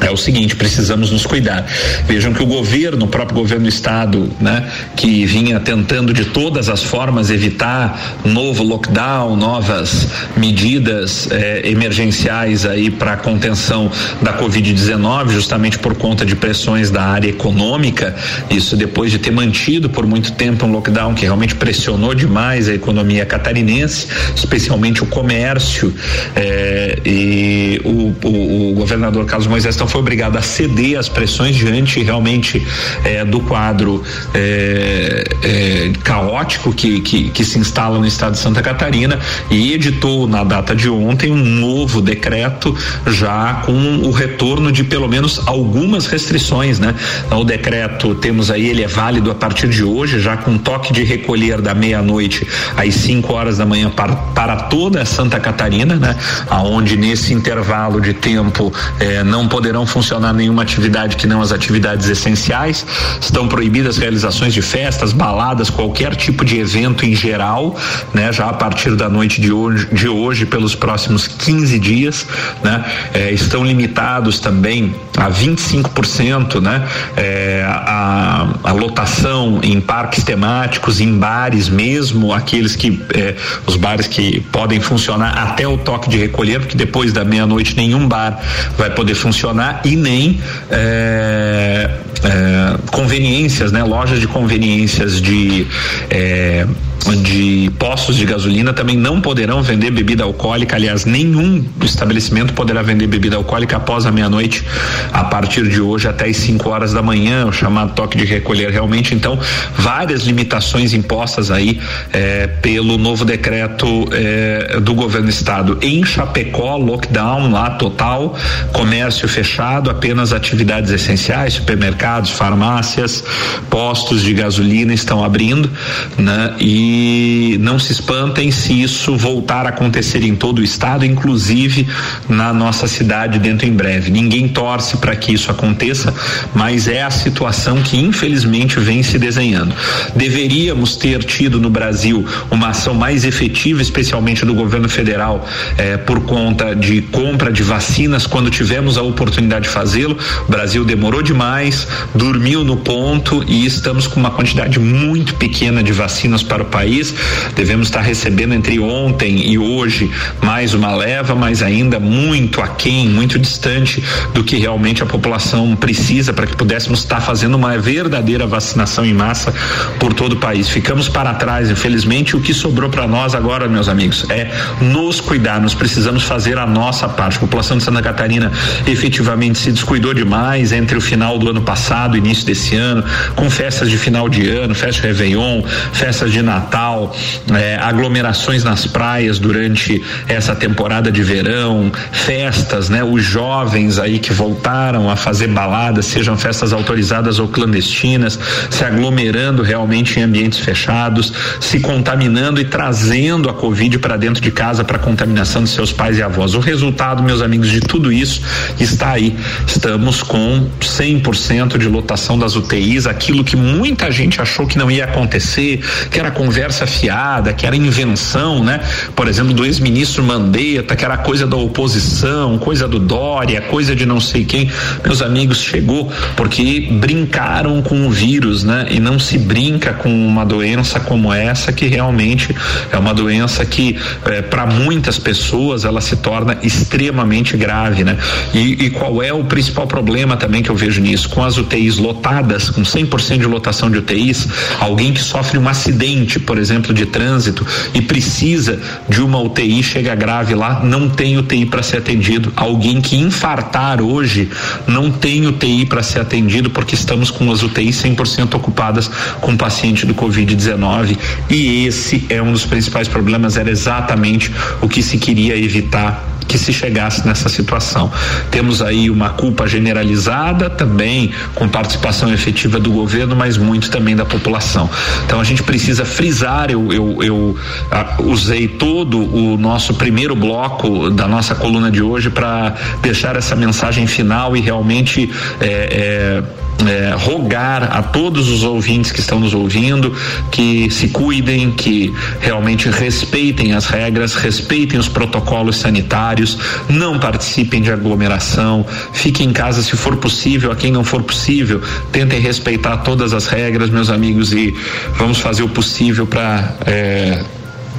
é 0.00 0.10
o 0.10 0.16
seguinte, 0.16 0.56
precisamos 0.56 1.10
nos 1.10 1.24
cuidar. 1.24 1.66
Vejam 2.06 2.32
que 2.32 2.42
o 2.42 2.46
governo, 2.46 3.06
o 3.06 3.08
próprio 3.08 3.36
governo 3.36 3.64
do 3.64 3.68
estado, 3.68 4.30
né, 4.40 4.68
que 4.96 5.24
vinha 5.26 5.60
tentando 5.60 6.12
de 6.12 6.26
todas 6.26 6.68
as 6.68 6.82
formas 6.82 7.30
evitar 7.30 8.18
novo 8.24 8.62
lockdown, 8.62 9.36
novas 9.36 10.08
medidas 10.36 11.28
eh, 11.30 11.62
emergenciais 11.64 12.66
aí 12.66 12.90
para 12.90 13.16
contenção 13.16 13.90
da 14.22 14.36
Covid-19, 14.38 15.30
justamente 15.30 15.78
por 15.78 15.94
conta 15.94 16.24
de 16.24 16.36
pressões 16.36 16.90
da 16.90 17.02
área 17.02 17.28
econômica. 17.28 18.14
Isso 18.50 18.76
depois 18.76 19.10
de 19.10 19.18
ter 19.18 19.30
mantido 19.30 19.88
por 19.88 20.06
muito 20.06 20.32
tempo 20.32 20.66
um 20.66 20.72
lockdown 20.72 21.14
que 21.14 21.24
realmente 21.24 21.54
pressionou 21.54 22.14
demais 22.14 22.68
a 22.68 22.74
economia 22.74 23.24
catarinense, 23.24 24.08
especialmente 24.34 25.02
o 25.02 25.06
comércio. 25.06 25.94
Eh, 26.34 26.98
e 27.04 27.80
o, 27.84 28.14
o, 28.26 28.70
o 28.70 28.74
governador 28.74 29.24
Carlos 29.26 29.46
Moisés 29.46 29.74
então 29.86 29.88
foi 29.88 30.00
obrigado 30.00 30.36
a 30.36 30.42
ceder 30.42 30.98
às 30.98 31.08
pressões 31.08 31.54
diante 31.54 32.02
realmente 32.02 32.66
é, 33.04 33.24
do 33.24 33.38
quadro 33.40 34.02
é, 34.34 35.24
é, 35.42 35.92
caótico 36.02 36.72
que, 36.72 37.00
que, 37.00 37.30
que, 37.30 37.44
se 37.44 37.58
instala 37.58 37.98
no 37.98 38.06
estado 38.06 38.32
de 38.32 38.38
Santa 38.38 38.60
Catarina 38.62 39.20
e 39.48 39.72
editou 39.72 40.26
na 40.26 40.42
data 40.42 40.74
de 40.74 40.90
ontem 40.90 41.30
um 41.30 41.36
novo 41.36 42.00
decreto 42.00 42.76
já 43.06 43.62
com 43.64 43.72
o 43.72 44.10
retorno 44.10 44.72
de 44.72 44.82
pelo 44.82 45.08
menos 45.08 45.40
algumas 45.46 46.06
restrições, 46.06 46.80
né? 46.80 46.94
Então, 47.24 47.40
o 47.40 47.44
decreto 47.44 48.14
temos 48.16 48.50
aí 48.50 48.66
ele 48.66 48.82
é 48.82 48.88
válido 48.88 49.30
a 49.30 49.34
partir 49.34 49.68
de 49.68 49.84
hoje 49.84 50.18
já 50.18 50.36
com 50.36 50.58
toque 50.58 50.92
de 50.92 51.04
recolher 51.04 51.60
da 51.60 51.74
meia-noite 51.74 52.46
às 52.76 52.94
5 52.94 53.32
horas 53.32 53.58
da 53.58 53.66
manhã 53.66 53.90
para, 53.90 54.16
para 54.16 54.56
toda 54.62 55.04
Santa 55.04 55.38
Catarina, 55.38 55.94
né? 55.94 56.16
Aonde 56.50 56.96
nesse 56.96 57.32
intervalo 57.32 58.00
de 58.00 58.14
tempo 58.14 58.72
eh, 58.98 59.22
não 59.22 59.46
poderão 59.46 59.75
poderão 59.76 59.86
funcionar 59.86 60.32
nenhuma 60.32 60.62
atividade 60.62 61.16
que 61.16 61.26
não 61.26 61.42
as 61.42 61.52
atividades 61.52 62.08
essenciais. 62.08 62.86
Estão 63.20 63.46
proibidas 63.46 63.98
realizações 63.98 64.54
de 64.54 64.62
festas, 64.62 65.12
baladas, 65.12 65.68
qualquer 65.68 66.16
tipo 66.16 66.44
de 66.44 66.58
evento 66.58 67.04
em 67.04 67.14
geral, 67.14 67.76
né? 68.14 68.32
Já 68.32 68.46
a 68.48 68.54
partir 68.54 68.96
da 68.96 69.08
noite 69.08 69.40
de 69.40 69.52
hoje, 69.52 69.88
de 69.92 70.08
hoje 70.08 70.46
pelos 70.46 70.74
próximos 70.74 71.28
15 71.28 71.78
dias, 71.78 72.26
né? 72.62 72.84
É, 73.12 73.32
estão 73.32 73.64
limitados 73.64 74.38
também 74.40 74.94
a 75.16 75.30
25%, 75.30 76.60
né? 76.62 76.86
É, 77.16 77.64
a, 77.66 78.48
a 78.64 78.72
lotação 78.72 79.60
em 79.62 79.80
parques 79.80 80.24
temáticos, 80.24 81.00
em 81.00 81.18
bares 81.18 81.68
mesmo, 81.68 82.32
aqueles 82.32 82.74
que 82.76 83.02
é, 83.14 83.34
os 83.66 83.76
bares 83.76 84.06
que 84.06 84.40
podem 84.52 84.80
funcionar 84.80 85.36
até 85.36 85.66
o 85.68 85.76
toque 85.76 86.08
de 86.08 86.16
recolher, 86.16 86.60
porque 86.60 86.76
depois 86.76 87.12
da 87.12 87.24
meia-noite 87.24 87.76
nenhum 87.76 88.08
bar 88.08 88.38
vai 88.78 88.90
poder 88.90 89.14
funcionar 89.14 89.65
e 89.84 89.96
nem 89.96 90.40
é, 90.70 91.90
é, 92.24 92.90
conveniências, 92.90 93.72
né? 93.72 93.82
Lojas 93.82 94.20
de 94.20 94.28
conveniências 94.28 95.20
de 95.20 95.66
é, 96.10 96.66
de 97.14 97.70
postos 97.78 98.16
de 98.16 98.24
gasolina 98.24 98.72
também 98.72 98.96
não 98.96 99.20
poderão 99.20 99.62
vender 99.62 99.90
bebida 99.90 100.24
alcoólica. 100.24 100.76
Aliás, 100.76 101.04
nenhum 101.04 101.64
estabelecimento 101.82 102.52
poderá 102.52 102.82
vender 102.82 103.06
bebida 103.06 103.36
alcoólica 103.36 103.76
após 103.76 104.06
a 104.06 104.10
meia-noite, 104.10 104.64
a 105.12 105.24
partir 105.24 105.68
de 105.68 105.80
hoje 105.80 106.08
até 106.08 106.26
as 106.26 106.36
5 106.36 106.68
horas 106.68 106.92
da 106.92 107.02
manhã, 107.02 107.46
o 107.46 107.52
chamado 107.52 107.94
toque 107.94 108.16
de 108.16 108.24
recolher. 108.24 108.70
Realmente, 108.70 109.14
então, 109.14 109.38
várias 109.76 110.22
limitações 110.22 110.92
impostas 110.92 111.50
aí 111.50 111.80
eh, 112.12 112.48
pelo 112.60 112.98
novo 112.98 113.24
decreto 113.24 113.86
eh, 114.12 114.80
do 114.80 114.94
governo 114.94 115.26
do 115.26 115.30
estado. 115.30 115.78
Em 115.82 116.04
Chapecó, 116.04 116.76
lockdown 116.76 117.50
lá 117.50 117.70
total, 117.70 118.36
comércio 118.72 119.28
fechado, 119.28 119.90
apenas 119.90 120.32
atividades 120.32 120.90
essenciais, 120.90 121.54
supermercados, 121.54 122.30
farmácias, 122.30 123.22
postos 123.70 124.22
de 124.22 124.32
gasolina 124.34 124.92
estão 124.92 125.24
abrindo, 125.24 125.70
né? 126.18 126.54
E 126.58 126.95
e 126.98 127.58
não 127.58 127.78
se 127.78 127.92
espantem 127.92 128.50
se 128.50 128.82
isso 128.82 129.16
voltar 129.16 129.66
a 129.66 129.68
acontecer 129.68 130.22
em 130.22 130.34
todo 130.34 130.60
o 130.60 130.64
estado, 130.64 131.04
inclusive 131.04 131.86
na 132.26 132.52
nossa 132.54 132.88
cidade 132.88 133.38
dentro 133.38 133.66
em 133.66 133.72
breve. 133.72 134.10
Ninguém 134.10 134.48
torce 134.48 134.96
para 134.96 135.14
que 135.14 135.34
isso 135.34 135.50
aconteça, 135.50 136.14
mas 136.54 136.88
é 136.88 137.02
a 137.02 137.10
situação 137.10 137.82
que 137.82 137.98
infelizmente 137.98 138.80
vem 138.80 139.02
se 139.02 139.18
desenhando. 139.18 139.74
Deveríamos 140.14 140.96
ter 140.96 141.22
tido 141.22 141.60
no 141.60 141.68
Brasil 141.68 142.24
uma 142.50 142.68
ação 142.68 142.94
mais 142.94 143.24
efetiva, 143.24 143.82
especialmente 143.82 144.46
do 144.46 144.54
governo 144.54 144.88
federal, 144.88 145.46
eh, 145.76 145.98
por 145.98 146.20
conta 146.20 146.74
de 146.74 147.02
compra 147.02 147.52
de 147.52 147.62
vacinas 147.62 148.26
quando 148.26 148.50
tivemos 148.50 148.96
a 148.96 149.02
oportunidade 149.02 149.64
de 149.64 149.70
fazê-lo. 149.70 150.16
O 150.48 150.50
Brasil 150.50 150.84
demorou 150.84 151.22
demais, 151.22 151.86
dormiu 152.14 152.64
no 152.64 152.76
ponto 152.78 153.44
e 153.46 153.66
estamos 153.66 154.06
com 154.06 154.18
uma 154.18 154.30
quantidade 154.30 154.78
muito 154.78 155.34
pequena 155.34 155.82
de 155.82 155.92
vacinas 155.92 156.42
para 156.42 156.62
o 156.62 156.66
país 156.66 156.85
país. 156.86 157.12
Devemos 157.56 157.88
estar 157.88 158.00
recebendo 158.00 158.54
entre 158.54 158.78
ontem 158.78 159.50
e 159.50 159.58
hoje 159.58 160.08
mais 160.40 160.72
uma 160.72 160.94
leva, 160.94 161.34
mas 161.34 161.62
ainda 161.62 161.98
muito 161.98 162.60
aquém, 162.60 163.08
muito 163.08 163.38
distante 163.38 164.02
do 164.32 164.44
que 164.44 164.56
realmente 164.56 165.02
a 165.02 165.06
população 165.06 165.74
precisa 165.74 166.32
para 166.32 166.46
que 166.46 166.54
pudéssemos 166.54 167.00
estar 167.00 167.20
fazendo 167.20 167.56
uma 167.56 167.76
verdadeira 167.76 168.46
vacinação 168.46 169.04
em 169.04 169.12
massa 169.12 169.52
por 169.98 170.14
todo 170.14 170.34
o 170.34 170.36
país. 170.36 170.68
Ficamos 170.68 171.08
para 171.08 171.34
trás, 171.34 171.70
infelizmente. 171.70 172.36
O 172.36 172.40
que 172.40 172.54
sobrou 172.54 172.88
para 172.88 173.08
nós 173.08 173.34
agora, 173.34 173.66
meus 173.68 173.88
amigos, 173.88 174.24
é 174.30 174.50
nos 174.80 175.20
cuidar. 175.20 175.60
Nós 175.60 175.74
precisamos 175.74 176.22
fazer 176.22 176.56
a 176.56 176.66
nossa 176.66 177.08
parte. 177.08 177.36
A 177.36 177.40
população 177.40 177.78
de 177.78 177.82
Santa 177.82 178.02
Catarina 178.02 178.52
efetivamente 178.86 179.58
se 179.58 179.72
descuidou 179.72 180.14
demais 180.14 180.70
entre 180.70 180.96
o 180.96 181.00
final 181.00 181.38
do 181.38 181.50
ano 181.50 181.62
passado, 181.62 182.16
início 182.16 182.46
desse 182.46 182.76
ano, 182.76 183.02
com 183.34 183.50
festas 183.50 183.90
de 183.90 183.98
final 183.98 184.28
de 184.28 184.48
ano, 184.48 184.74
festa 184.74 185.00
de 185.02 185.08
Réveillon, 185.08 185.62
festas 185.92 186.30
de 186.30 186.42
Natal 186.42 186.65
Natal, 186.66 187.14
é, 187.54 187.76
aglomerações 187.76 188.64
nas 188.64 188.86
praias 188.86 189.38
durante 189.38 190.02
essa 190.26 190.54
temporada 190.54 191.12
de 191.12 191.22
verão, 191.22 191.92
festas, 192.10 192.88
né? 192.88 193.04
Os 193.04 193.22
jovens 193.22 193.98
aí 193.98 194.18
que 194.18 194.32
voltaram 194.32 195.08
a 195.08 195.14
fazer 195.14 195.46
baladas, 195.46 196.06
sejam 196.06 196.36
festas 196.36 196.72
autorizadas 196.72 197.38
ou 197.38 197.46
clandestinas, 197.46 198.38
se 198.68 198.84
aglomerando 198.84 199.62
realmente 199.62 200.18
em 200.18 200.24
ambientes 200.24 200.58
fechados, 200.58 201.32
se 201.60 201.78
contaminando 201.78 202.60
e 202.60 202.64
trazendo 202.64 203.48
a 203.48 203.54
Covid 203.54 203.98
para 203.98 204.16
dentro 204.16 204.42
de 204.42 204.50
casa 204.50 204.82
para 204.82 204.98
contaminação 204.98 205.62
de 205.62 205.70
seus 205.70 205.92
pais 205.92 206.18
e 206.18 206.22
avós. 206.22 206.54
O 206.54 206.60
resultado, 206.60 207.22
meus 207.22 207.40
amigos, 207.40 207.70
de 207.70 207.80
tudo 207.80 208.10
isso 208.10 208.42
está 208.80 209.12
aí. 209.12 209.36
Estamos 209.66 210.22
com 210.22 210.68
100% 210.80 211.78
de 211.78 211.88
lotação 211.88 212.36
das 212.36 212.56
UTIs, 212.56 213.06
aquilo 213.06 213.44
que 213.44 213.54
muita 213.54 214.10
gente 214.10 214.40
achou 214.40 214.66
que 214.66 214.76
não 214.76 214.90
ia 214.90 215.04
acontecer, 215.04 215.80
que 216.10 216.18
era 216.18 216.30
conversa 216.30 216.55
fiada, 216.86 217.52
que 217.52 217.66
era 217.66 217.76
invenção, 217.76 218.62
né? 218.62 218.80
Por 219.14 219.28
exemplo, 219.28 219.52
do 219.52 219.64
ex-ministro 219.64 220.22
Mandetta, 220.22 220.96
que 220.96 221.04
era 221.04 221.16
coisa 221.16 221.46
da 221.46 221.56
oposição, 221.56 222.58
coisa 222.58 222.88
do 222.88 222.98
Dória, 222.98 223.60
coisa 223.60 223.94
de 223.94 224.06
não 224.06 224.20
sei 224.20 224.44
quem. 224.44 224.70
Meus 225.04 225.22
amigos, 225.22 225.60
chegou 225.60 226.10
porque 226.36 226.88
brincaram 226.92 227.82
com 227.82 228.06
o 228.06 228.10
vírus, 228.10 228.64
né? 228.64 228.86
E 228.90 229.00
não 229.00 229.18
se 229.18 229.38
brinca 229.38 229.92
com 229.92 230.08
uma 230.08 230.44
doença 230.44 231.00
como 231.00 231.32
essa 231.32 231.72
que 231.72 231.86
realmente 231.86 232.54
é 232.90 232.98
uma 232.98 233.12
doença 233.12 233.64
que 233.64 233.96
eh, 234.24 234.42
para 234.42 234.66
muitas 234.66 235.18
pessoas 235.18 235.84
ela 235.84 236.00
se 236.00 236.16
torna 236.16 236.58
extremamente 236.62 237.56
grave, 237.56 238.04
né? 238.04 238.16
E, 238.54 238.86
e 238.86 238.90
qual 238.90 239.22
é 239.22 239.32
o 239.32 239.44
principal 239.44 239.86
problema 239.86 240.36
também 240.36 240.62
que 240.62 240.70
eu 240.70 240.76
vejo 240.76 241.00
nisso? 241.00 241.28
Com 241.28 241.44
as 241.44 241.56
UTIs 241.56 241.98
lotadas, 241.98 242.70
com 242.70 242.82
100% 242.82 243.38
de 243.38 243.46
lotação 243.46 243.90
de 243.90 243.98
UTIs, 243.98 244.48
alguém 244.80 245.12
que 245.12 245.20
sofre 245.20 245.58
um 245.58 245.68
acidente, 245.68 246.38
por 246.46 246.58
exemplo, 246.58 246.94
de 246.94 247.04
trânsito 247.04 247.66
e 247.92 248.00
precisa 248.00 248.80
de 249.08 249.20
uma 249.20 249.40
UTI, 249.40 249.82
chega 249.82 250.14
grave 250.14 250.54
lá, 250.54 250.80
não 250.82 251.08
tem 251.08 251.36
UTI 251.36 251.66
para 251.66 251.82
ser 251.82 251.98
atendido. 251.98 252.52
Alguém 252.56 253.00
que 253.00 253.16
infartar 253.16 254.00
hoje 254.00 254.48
não 254.86 255.10
tem 255.10 255.46
UTI 255.46 255.84
para 255.86 256.02
ser 256.02 256.20
atendido 256.20 256.70
porque 256.70 256.94
estamos 256.94 257.30
com 257.30 257.50
as 257.50 257.62
UTIs 257.62 258.02
100% 258.02 258.54
ocupadas 258.54 259.10
com 259.40 259.56
paciente 259.56 260.06
do 260.06 260.14
Covid-19 260.14 261.18
e 261.50 261.86
esse 261.86 262.24
é 262.28 262.40
um 262.40 262.52
dos 262.52 262.64
principais 262.64 263.08
problemas, 263.08 263.56
era 263.56 263.70
exatamente 263.70 264.52
o 264.80 264.88
que 264.88 265.02
se 265.02 265.18
queria 265.18 265.56
evitar 265.56 266.35
que 266.46 266.58
se 266.58 266.72
chegasse 266.72 267.26
nessa 267.26 267.48
situação. 267.48 268.10
Temos 268.50 268.82
aí 268.82 269.10
uma 269.10 269.30
culpa 269.30 269.66
generalizada 269.66 270.70
também 270.70 271.32
com 271.54 271.68
participação 271.68 272.32
efetiva 272.32 272.78
do 272.78 272.90
governo, 272.90 273.34
mas 273.36 273.56
muito 273.56 273.90
também 273.90 274.14
da 274.16 274.24
população. 274.24 274.88
Então 275.24 275.40
a 275.40 275.44
gente 275.44 275.62
precisa 275.62 276.04
frisar, 276.04 276.70
eu, 276.70 276.92
eu, 276.92 277.22
eu 277.22 277.56
ah, 277.90 278.16
usei 278.20 278.68
todo 278.68 279.18
o 279.18 279.56
nosso 279.56 279.94
primeiro 279.94 280.34
bloco 280.34 281.10
da 281.10 281.26
nossa 281.26 281.54
coluna 281.54 281.90
de 281.90 282.02
hoje 282.02 282.30
para 282.30 282.74
deixar 283.02 283.36
essa 283.36 283.56
mensagem 283.56 284.06
final 284.06 284.56
e 284.56 284.60
realmente 284.60 285.30
é, 285.60 286.42
é, 286.42 286.65
é, 286.84 287.14
rogar 287.16 287.84
a 287.96 288.02
todos 288.02 288.48
os 288.48 288.62
ouvintes 288.62 289.10
que 289.10 289.20
estão 289.20 289.40
nos 289.40 289.54
ouvindo 289.54 290.14
que 290.50 290.90
se 290.90 291.08
cuidem, 291.08 291.70
que 291.70 292.12
realmente 292.40 292.90
respeitem 292.90 293.72
as 293.72 293.86
regras, 293.86 294.34
respeitem 294.34 294.98
os 294.98 295.08
protocolos 295.08 295.76
sanitários, 295.76 296.58
não 296.88 297.18
participem 297.18 297.80
de 297.80 297.90
aglomeração, 297.90 298.84
fiquem 299.12 299.48
em 299.48 299.52
casa 299.52 299.82
se 299.82 299.96
for 299.96 300.16
possível, 300.16 300.70
a 300.70 300.76
quem 300.76 300.90
não 300.90 301.04
for 301.04 301.22
possível, 301.22 301.80
tentem 302.12 302.40
respeitar 302.40 302.98
todas 302.98 303.32
as 303.32 303.46
regras, 303.46 303.90
meus 303.90 304.10
amigos, 304.10 304.52
e 304.52 304.74
vamos 305.16 305.38
fazer 305.38 305.62
o 305.62 305.68
possível 305.68 306.26
para 306.26 306.76
é, 306.86 307.44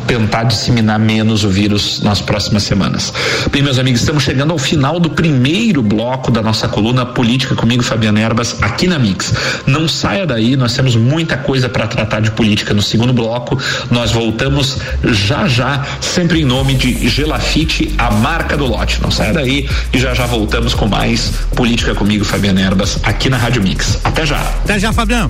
tentar 0.07 0.45
disseminar 0.45 0.97
menos 0.97 1.43
o 1.43 1.49
vírus 1.49 2.01
nas 2.01 2.21
próximas 2.21 2.63
semanas. 2.63 3.13
Bem, 3.51 3.61
meus 3.61 3.77
amigos, 3.77 3.99
estamos 3.99 4.23
chegando 4.23 4.51
ao 4.51 4.57
final 4.57 4.99
do 4.99 5.09
primeiro 5.09 5.83
bloco 5.83 6.31
da 6.31 6.41
nossa 6.41 6.67
coluna 6.67 7.05
Política 7.05 7.53
comigo, 7.55 7.83
Fabiano 7.83 8.17
Erbas, 8.17 8.57
aqui 8.61 8.87
na 8.87 8.97
Mix. 8.97 9.33
Não 9.65 9.87
saia 9.87 10.25
daí, 10.25 10.55
nós 10.55 10.73
temos 10.73 10.95
muita 10.95 11.37
coisa 11.37 11.67
para 11.67 11.85
tratar 11.87 12.21
de 12.21 12.31
política 12.31 12.73
no 12.73 12.81
segundo 12.81 13.11
bloco. 13.11 13.59
Nós 13.91 14.11
voltamos 14.11 14.77
já 15.03 15.47
já, 15.47 15.85
sempre 15.99 16.41
em 16.41 16.45
nome 16.45 16.73
de 16.73 17.09
Gelafite, 17.09 17.93
a 17.97 18.09
marca 18.09 18.55
do 18.55 18.65
lote. 18.65 19.01
Não 19.01 19.11
saia 19.11 19.33
daí 19.33 19.69
e 19.93 19.99
já 19.99 20.13
já 20.13 20.25
voltamos 20.25 20.73
com 20.73 20.87
mais 20.87 21.31
Política 21.55 21.93
comigo, 21.93 22.23
Fabiano 22.23 22.59
Erbas, 22.59 22.99
aqui 23.03 23.29
na 23.29 23.37
Rádio 23.37 23.61
Mix. 23.61 23.99
Até 24.03 24.25
já. 24.25 24.39
Até 24.39 24.79
já, 24.79 24.93
Fabiano. 24.93 25.29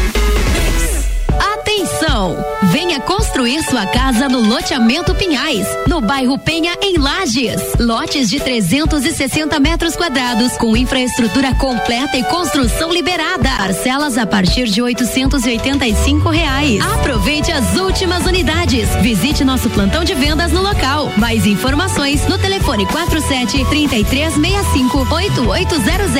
Venha 2.63 2.99
construir 2.99 3.63
sua 3.63 3.85
casa 3.85 4.27
no 4.27 4.39
loteamento 4.39 5.15
Pinhais, 5.15 5.65
no 5.87 5.99
bairro 5.99 6.37
Penha, 6.37 6.75
em 6.81 6.97
Lages. 6.97 7.61
Lotes 7.79 8.29
de 8.29 8.39
360 8.39 9.59
metros 9.59 9.95
quadrados, 9.95 10.53
com 10.57 10.75
infraestrutura 10.75 11.53
completa 11.55 12.17
e 12.17 12.23
construção 12.23 12.91
liberada. 12.91 13.49
Parcelas 13.57 14.17
a 14.17 14.25
partir 14.25 14.65
de 14.65 14.81
885 14.81 16.29
reais. 16.29 16.81
Aproveite 16.81 17.51
as 17.51 17.75
últimas 17.77 18.25
unidades. 18.25 18.89
Visite 19.01 19.43
nosso 19.43 19.69
plantão 19.69 20.03
de 20.03 20.13
vendas 20.13 20.51
no 20.51 20.61
local. 20.61 21.11
Mais 21.17 21.45
informações 21.45 22.27
no 22.27 22.37
telefone 22.37 22.85
47 22.85 23.65
3365 23.65 24.97
8800. 24.97 26.11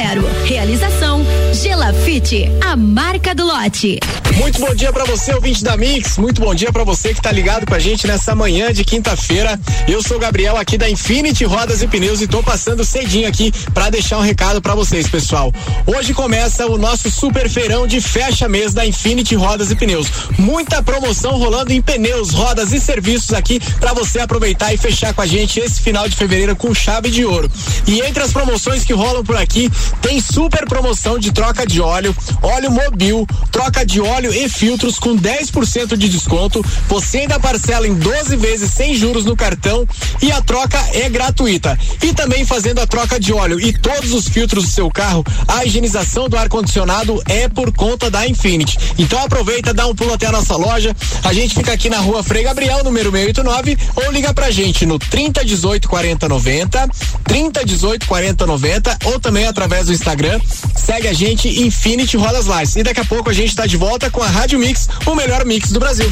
Realização 0.45 1.25
Gelafite, 1.53 2.49
a 2.65 2.75
marca 2.75 3.35
do 3.35 3.45
lote. 3.45 3.99
Muito 4.37 4.59
bom 4.59 4.73
dia 4.73 4.93
para 4.93 5.03
você, 5.05 5.33
ouvinte 5.33 5.63
da 5.63 5.75
Mix. 5.75 6.17
Muito 6.17 6.30
bom 6.39 6.55
dia 6.55 6.71
para 6.71 6.83
você 6.83 7.13
que 7.13 7.21
tá 7.21 7.31
ligado 7.31 7.65
com 7.65 7.73
a 7.73 7.79
gente 7.79 8.07
nessa 8.07 8.33
manhã 8.33 8.71
de 8.71 8.85
quinta-feira. 8.85 9.59
Eu 9.87 10.01
sou 10.01 10.17
o 10.17 10.19
Gabriel 10.19 10.55
aqui 10.55 10.77
da 10.77 10.89
Infinity 10.89 11.43
Rodas 11.43 11.81
e 11.81 11.87
Pneus 11.87 12.21
e 12.21 12.27
tô 12.27 12.41
passando 12.41 12.85
cedinho 12.85 13.27
aqui 13.27 13.51
para 13.73 13.89
deixar 13.89 14.17
um 14.19 14.21
recado 14.21 14.61
para 14.61 14.73
vocês, 14.73 15.07
pessoal. 15.09 15.51
Hoje 15.85 16.13
começa 16.13 16.65
o 16.67 16.77
nosso 16.77 17.11
super 17.11 17.49
feirão 17.49 17.85
de 17.85 17.99
fecha 17.99 18.47
mês 18.47 18.73
da 18.73 18.85
Infinity 18.85 19.35
Rodas 19.35 19.71
e 19.71 19.75
Pneus. 19.75 20.07
Muita 20.37 20.81
promoção 20.81 21.37
rolando 21.37 21.73
em 21.73 21.81
pneus, 21.81 22.29
rodas 22.29 22.71
e 22.71 22.79
serviços 22.79 23.33
aqui 23.33 23.59
para 23.79 23.93
você 23.93 24.19
aproveitar 24.19 24.73
e 24.73 24.77
fechar 24.77 25.13
com 25.13 25.21
a 25.21 25.27
gente 25.27 25.59
esse 25.59 25.81
final 25.81 26.07
de 26.07 26.15
fevereiro 26.15 26.55
com 26.55 26.73
chave 26.73 27.09
de 27.09 27.25
ouro. 27.25 27.51
E 27.85 27.99
entre 28.01 28.23
as 28.23 28.31
promoções 28.31 28.85
que 28.85 28.93
rolam 28.93 29.23
por 29.23 29.35
aqui, 29.35 29.69
tem 30.01 30.21
super 30.21 30.65
promoção 30.67 31.19
de 31.19 31.31
troca 31.31 31.65
de 31.65 31.81
óleo, 31.81 32.15
óleo 32.41 32.71
mobil, 32.71 33.27
troca 33.51 33.85
de 33.85 33.99
óleo 33.99 34.11
óleo 34.11 34.33
e 34.33 34.47
filtros 34.49 34.99
com 34.99 35.17
10% 35.17 35.97
de 35.97 36.09
desconto. 36.21 36.63
Você 36.87 37.19
ainda 37.19 37.39
parcela 37.39 37.87
em 37.87 37.93
12 37.93 38.35
vezes 38.35 38.71
sem 38.71 38.95
juros 38.95 39.25
no 39.25 39.35
cartão 39.35 39.87
e 40.21 40.31
a 40.31 40.41
troca 40.41 40.79
é 40.93 41.09
gratuita. 41.09 41.77
E 42.01 42.13
também 42.13 42.45
fazendo 42.45 42.79
a 42.79 42.87
troca 42.87 43.19
de 43.19 43.33
óleo 43.33 43.59
e 43.59 43.73
todos 43.73 44.13
os 44.13 44.27
filtros 44.27 44.65
do 44.65 44.71
seu 44.71 44.89
carro, 44.89 45.23
a 45.47 45.65
higienização 45.65 46.29
do 46.29 46.37
ar 46.37 46.47
condicionado 46.47 47.21
é 47.27 47.47
por 47.47 47.73
conta 47.73 48.09
da 48.09 48.27
Infinity. 48.27 48.77
Então 48.97 49.19
aproveita, 49.19 49.73
dá 49.73 49.87
um 49.87 49.95
pulo 49.95 50.13
até 50.13 50.27
a 50.27 50.31
nossa 50.31 50.55
loja. 50.55 50.95
A 51.23 51.33
gente 51.33 51.55
fica 51.55 51.73
aqui 51.73 51.89
na 51.89 51.97
Rua 51.97 52.23
Frei 52.23 52.43
Gabriel, 52.43 52.83
número 52.83 53.11
689, 53.11 53.77
ou 53.95 54.11
liga 54.11 54.33
pra 54.33 54.51
gente 54.51 54.85
no 54.85 54.99
30 54.99 55.43
18 55.43 55.89
40 55.89 56.29
90, 56.29 56.89
30 57.23 57.65
18 57.65 58.07
40 58.07 58.45
90 58.45 58.97
ou 59.05 59.19
também 59.19 59.47
através 59.47 59.87
do 59.87 59.93
Instagram. 59.93 60.39
Segue 60.75 61.07
a 61.07 61.13
gente 61.13 61.47
Infinity 61.61 62.17
Rodas 62.17 62.45
Lights. 62.45 62.75
E 62.75 62.83
daqui 62.83 62.99
a 62.99 63.05
pouco 63.05 63.29
a 63.29 63.33
gente 63.33 63.55
tá 63.55 63.65
de 63.65 63.77
volta 63.77 64.09
com 64.09 64.21
a 64.21 64.27
Rádio 64.27 64.59
Mix, 64.59 64.87
o 65.05 65.15
melhor 65.15 65.45
mix 65.45 65.71
do 65.71 65.79
Brasil. 65.79 66.10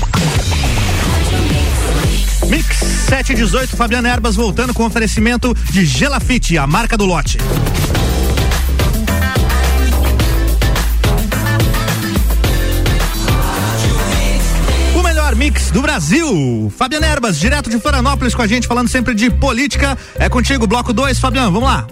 Mix 2.48 2.78
718, 3.10 3.76
Fabiano 3.76 4.08
Erbas 4.08 4.36
voltando 4.36 4.74
com 4.74 4.84
oferecimento 4.86 5.56
de 5.72 5.86
Gelafite, 5.86 6.58
a 6.58 6.66
marca 6.66 6.98
do 6.98 7.06
lote. 7.06 7.38
O 14.96 15.04
melhor 15.04 15.36
Mix 15.36 15.72
do 15.72 15.82
Brasil. 15.82 16.74
Fabiano 16.76 17.06
Erbas, 17.06 17.40
direto 17.40 17.70
de 17.70 17.80
Florianópolis 17.80 18.34
com 18.34 18.42
a 18.42 18.48
gente, 18.48 18.68
falando 18.68 18.90
sempre 18.90 19.14
de 19.14 19.30
política. 19.30 19.98
É 20.16 20.28
contigo, 20.28 20.66
bloco 20.66 20.92
2, 20.92 21.20
Fabiano, 21.20 21.52
vamos 21.52 21.70
lá. 21.70 21.88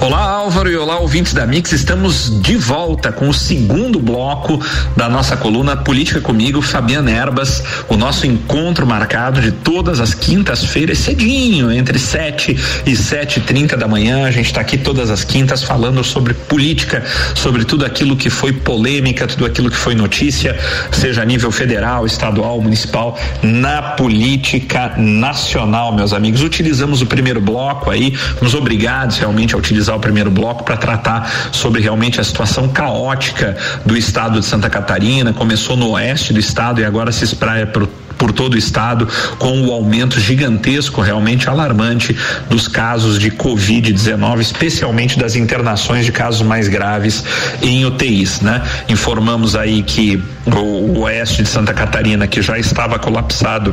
Olá 0.00 0.20
Álvaro 0.20 0.70
e 0.70 0.76
olá 0.76 1.00
ouvintes 1.00 1.34
da 1.34 1.44
Mix, 1.44 1.72
estamos 1.72 2.40
de 2.40 2.56
volta 2.56 3.10
com 3.10 3.28
o 3.28 3.34
segundo 3.34 3.98
bloco 3.98 4.64
da 4.96 5.08
nossa 5.08 5.36
coluna 5.36 5.76
Política 5.76 6.20
comigo, 6.20 6.62
Fabiana 6.62 7.10
Erbas, 7.10 7.64
o 7.88 7.96
nosso 7.96 8.24
encontro 8.24 8.86
marcado 8.86 9.40
de 9.40 9.50
todas 9.50 9.98
as 9.98 10.14
quintas-feiras, 10.14 10.98
cedinho, 10.98 11.72
entre 11.72 11.98
7 11.98 12.56
e 12.86 12.94
7 12.94 13.40
e 13.40 13.42
30 13.42 13.76
da 13.76 13.88
manhã, 13.88 14.24
a 14.24 14.30
gente 14.30 14.46
está 14.46 14.60
aqui 14.60 14.78
todas 14.78 15.10
as 15.10 15.24
quintas 15.24 15.64
falando 15.64 16.04
sobre 16.04 16.32
política, 16.32 17.04
sobre 17.34 17.64
tudo 17.64 17.84
aquilo 17.84 18.16
que 18.16 18.30
foi 18.30 18.52
polêmica, 18.52 19.26
tudo 19.26 19.46
aquilo 19.46 19.68
que 19.68 19.76
foi 19.76 19.96
notícia, 19.96 20.56
seja 20.92 21.22
a 21.22 21.24
nível 21.24 21.50
federal, 21.50 22.06
estadual, 22.06 22.60
municipal, 22.60 23.18
na 23.42 23.82
política 23.82 24.94
nacional, 24.96 25.92
meus 25.92 26.12
amigos. 26.12 26.40
Utilizamos 26.40 27.02
o 27.02 27.06
primeiro 27.06 27.40
bloco 27.40 27.90
aí, 27.90 28.16
nos 28.40 28.54
obrigados 28.54 29.18
realmente 29.18 29.56
a 29.56 29.58
utilizar 29.58 29.87
utilizar 29.88 29.96
o 29.96 30.00
primeiro 30.00 30.30
bloco 30.30 30.64
para 30.64 30.76
tratar 30.76 31.50
sobre 31.52 31.80
realmente 31.80 32.20
a 32.20 32.24
situação 32.24 32.68
caótica 32.68 33.56
do 33.84 33.96
estado 33.96 34.38
de 34.38 34.46
Santa 34.46 34.68
Catarina. 34.68 35.32
Começou 35.32 35.76
no 35.76 35.90
oeste 35.90 36.32
do 36.32 36.38
estado 36.38 36.80
e 36.80 36.84
agora 36.84 37.10
se 37.10 37.24
espraia 37.24 37.66
para 37.66 37.86
por 38.18 38.32
todo 38.32 38.54
o 38.54 38.58
estado, 38.58 39.06
com 39.38 39.62
o 39.62 39.72
aumento 39.72 40.18
gigantesco, 40.18 41.00
realmente 41.00 41.48
alarmante, 41.48 42.16
dos 42.50 42.66
casos 42.66 43.16
de 43.16 43.30
Covid-19, 43.30 44.40
especialmente 44.40 45.16
das 45.16 45.36
internações 45.36 46.04
de 46.04 46.10
casos 46.10 46.42
mais 46.42 46.66
graves 46.66 47.22
em 47.62 47.84
UTIs, 47.84 48.40
né? 48.40 48.60
Informamos 48.88 49.54
aí 49.54 49.84
que 49.84 50.20
o, 50.46 50.98
o 50.98 51.00
oeste 51.02 51.44
de 51.44 51.48
Santa 51.48 51.72
Catarina, 51.72 52.26
que 52.26 52.42
já 52.42 52.58
estava 52.58 52.98
colapsado 52.98 53.72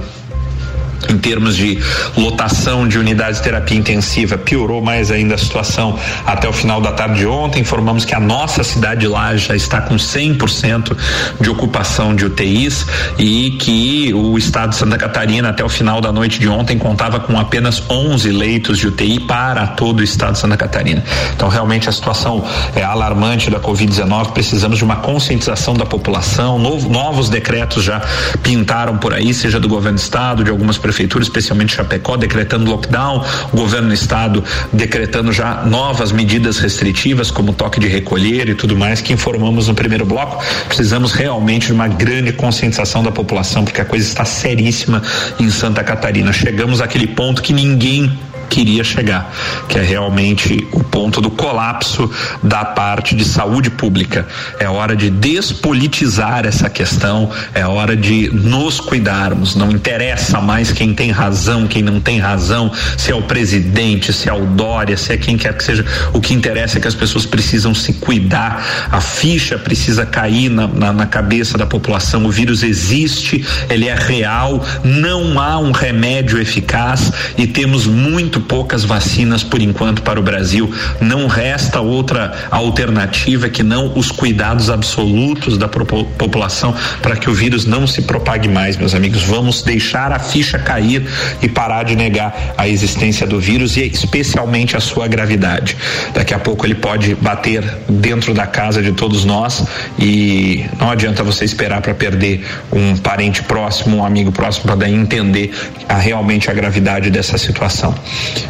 em 1.09 1.17
termos 1.17 1.55
de 1.55 1.79
lotação 2.17 2.87
de 2.87 2.97
unidades 2.97 3.37
de 3.37 3.43
terapia 3.43 3.77
intensiva, 3.77 4.37
piorou 4.37 4.81
mais 4.81 5.11
ainda 5.11 5.35
a 5.35 5.37
situação 5.37 5.97
até 6.25 6.47
o 6.47 6.53
final 6.53 6.81
da 6.81 6.91
tarde 6.91 7.19
de 7.19 7.27
ontem. 7.27 7.61
Informamos 7.61 8.05
que 8.05 8.15
a 8.15 8.19
nossa 8.19 8.63
cidade 8.63 9.07
lá 9.07 9.35
já 9.35 9.55
está 9.55 9.81
com 9.81 9.95
100% 9.95 10.95
de 11.39 11.49
ocupação 11.49 12.15
de 12.15 12.25
UTIs 12.25 12.85
e 13.17 13.51
que 13.51 14.13
o 14.13 14.37
estado 14.37 14.71
de 14.71 14.75
Santa 14.75 14.97
Catarina 14.97 15.49
até 15.49 15.63
o 15.63 15.69
final 15.69 16.01
da 16.01 16.11
noite 16.11 16.39
de 16.39 16.47
ontem 16.47 16.77
contava 16.77 17.19
com 17.19 17.39
apenas 17.39 17.83
11 17.89 18.29
leitos 18.31 18.77
de 18.77 18.87
UTI 18.87 19.19
para 19.19 19.67
todo 19.67 19.99
o 19.99 20.03
estado 20.03 20.33
de 20.33 20.39
Santa 20.39 20.57
Catarina. 20.57 21.03
Então 21.35 21.49
realmente 21.49 21.89
a 21.89 21.91
situação 21.91 22.43
é 22.75 22.83
alarmante 22.83 23.49
da 23.49 23.59
Covid-19. 23.59 24.31
Precisamos 24.31 24.77
de 24.77 24.83
uma 24.83 24.97
conscientização 24.97 25.73
da 25.73 25.85
população. 25.85 26.59
Novo, 26.59 26.89
novos 26.89 27.29
decretos 27.29 27.83
já 27.83 28.01
pintaram 28.41 28.97
por 28.97 29.13
aí, 29.13 29.33
seja 29.33 29.59
do 29.59 29.67
governo 29.67 29.97
do 29.97 30.01
estado, 30.01 30.43
de 30.43 30.49
algumas 30.49 30.77
prefeitura, 30.95 31.23
especialmente 31.23 31.75
Chapecó, 31.75 32.15
decretando 32.15 32.71
lockdown, 32.71 33.21
o 33.51 33.57
governo 33.57 33.89
do 33.89 33.93
estado 33.93 34.41
decretando 34.71 35.33
já 35.33 35.65
novas 35.65 36.13
medidas 36.13 36.57
restritivas, 36.57 37.29
como 37.29 37.53
toque 37.53 37.79
de 37.79 37.87
recolher 37.87 38.47
e 38.47 38.55
tudo 38.55 38.77
mais, 38.77 39.01
que 39.01 39.11
informamos 39.11 39.67
no 39.67 39.75
primeiro 39.75 40.05
bloco. 40.05 40.41
Precisamos 40.67 41.11
realmente 41.11 41.67
de 41.67 41.73
uma 41.73 41.89
grande 41.89 42.31
conscientização 42.31 43.03
da 43.03 43.11
população, 43.11 43.65
porque 43.65 43.81
a 43.81 43.85
coisa 43.85 44.07
está 44.07 44.23
seríssima 44.23 45.01
em 45.37 45.49
Santa 45.49 45.83
Catarina. 45.83 46.31
Chegamos 46.31 46.79
àquele 46.79 47.07
ponto 47.07 47.41
que 47.41 47.51
ninguém 47.51 48.17
queria 48.49 48.83
chegar, 48.83 49.33
que 49.67 49.77
é 49.77 49.81
realmente 49.81 50.67
o 50.71 50.83
ponto 50.83 51.21
do 51.21 51.29
colapso 51.29 52.09
da 52.41 52.63
parte 52.63 53.15
de 53.15 53.25
saúde 53.25 53.69
pública. 53.69 54.27
É 54.59 54.69
hora 54.69 54.95
de 54.95 55.09
despolitizar 55.09 56.45
essa 56.45 56.69
questão, 56.69 57.29
é 57.53 57.65
hora 57.65 57.95
de 57.95 58.29
nos 58.29 58.79
cuidarmos. 58.79 59.55
Não 59.55 59.71
interessa 59.71 60.39
mais 60.39 60.71
quem 60.71 60.93
tem 60.93 61.11
razão, 61.11 61.67
quem 61.67 61.81
não 61.81 61.99
tem 61.99 62.19
razão, 62.19 62.71
se 62.97 63.11
é 63.11 63.15
o 63.15 63.23
presidente, 63.23 64.13
se 64.13 64.29
é 64.29 64.33
o 64.33 64.45
Dória, 64.45 64.97
se 64.97 65.13
é 65.13 65.17
quem 65.17 65.37
quer 65.37 65.55
que 65.55 65.63
seja. 65.63 65.85
O 66.13 66.21
que 66.21 66.33
interessa 66.33 66.77
é 66.77 66.81
que 66.81 66.87
as 66.87 66.95
pessoas 66.95 67.25
precisam 67.25 67.73
se 67.73 67.93
cuidar, 67.93 68.87
a 68.91 69.01
ficha 69.01 69.57
precisa 69.57 70.05
cair 70.05 70.49
na, 70.49 70.67
na, 70.67 70.93
na 70.93 71.05
cabeça 71.05 71.57
da 71.57 71.65
população. 71.65 72.25
O 72.25 72.31
vírus 72.31 72.63
existe, 72.63 73.45
ele 73.69 73.87
é 73.87 73.95
real, 73.95 74.65
não 74.83 75.39
há 75.39 75.57
um 75.57 75.71
remédio 75.71 76.39
eficaz 76.39 77.11
e 77.37 77.47
temos 77.47 77.85
muito 77.85 78.34
muito 78.35 78.41
poucas 78.41 78.83
vacinas 78.83 79.43
por 79.43 79.61
enquanto 79.61 80.01
para 80.01 80.19
o 80.19 80.23
Brasil. 80.23 80.71
Não 80.99 81.27
resta 81.27 81.79
outra 81.79 82.33
alternativa 82.51 83.49
que 83.49 83.63
não 83.63 83.93
os 83.95 84.11
cuidados 84.11 84.69
absolutos 84.69 85.57
da 85.57 85.67
população 85.67 86.75
para 87.01 87.15
que 87.15 87.29
o 87.29 87.33
vírus 87.33 87.65
não 87.65 87.87
se 87.87 88.01
propague 88.01 88.49
mais, 88.49 88.75
meus 88.75 88.93
amigos. 88.93 89.23
Vamos 89.23 89.61
deixar 89.61 90.11
a 90.11 90.19
ficha 90.19 90.59
cair 90.59 91.07
e 91.41 91.47
parar 91.47 91.83
de 91.83 91.95
negar 91.95 92.53
a 92.57 92.67
existência 92.67 93.25
do 93.25 93.39
vírus 93.39 93.77
e 93.77 93.85
especialmente 93.85 94.75
a 94.75 94.79
sua 94.79 95.07
gravidade. 95.07 95.77
Daqui 96.13 96.33
a 96.33 96.39
pouco 96.39 96.65
ele 96.65 96.75
pode 96.75 97.15
bater 97.15 97.63
dentro 97.87 98.33
da 98.33 98.45
casa 98.45 98.81
de 98.81 98.91
todos 98.91 99.23
nós 99.23 99.63
e 99.97 100.65
não 100.79 100.89
adianta 100.89 101.23
você 101.23 101.45
esperar 101.45 101.81
para 101.81 101.93
perder 101.93 102.45
um 102.71 102.97
parente 102.97 103.43
próximo, 103.43 103.97
um 103.97 104.05
amigo 104.05 104.31
próximo 104.31 104.75
para 104.75 104.89
entender 104.89 105.53
a, 105.87 105.95
realmente 105.95 106.49
a 106.49 106.53
gravidade 106.53 107.09
dessa 107.09 107.37
situação. 107.37 107.95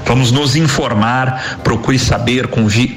Vamos 0.05 0.31
nos 0.31 0.55
informar, 0.55 1.59
procure 1.63 1.97
saber, 1.97 2.47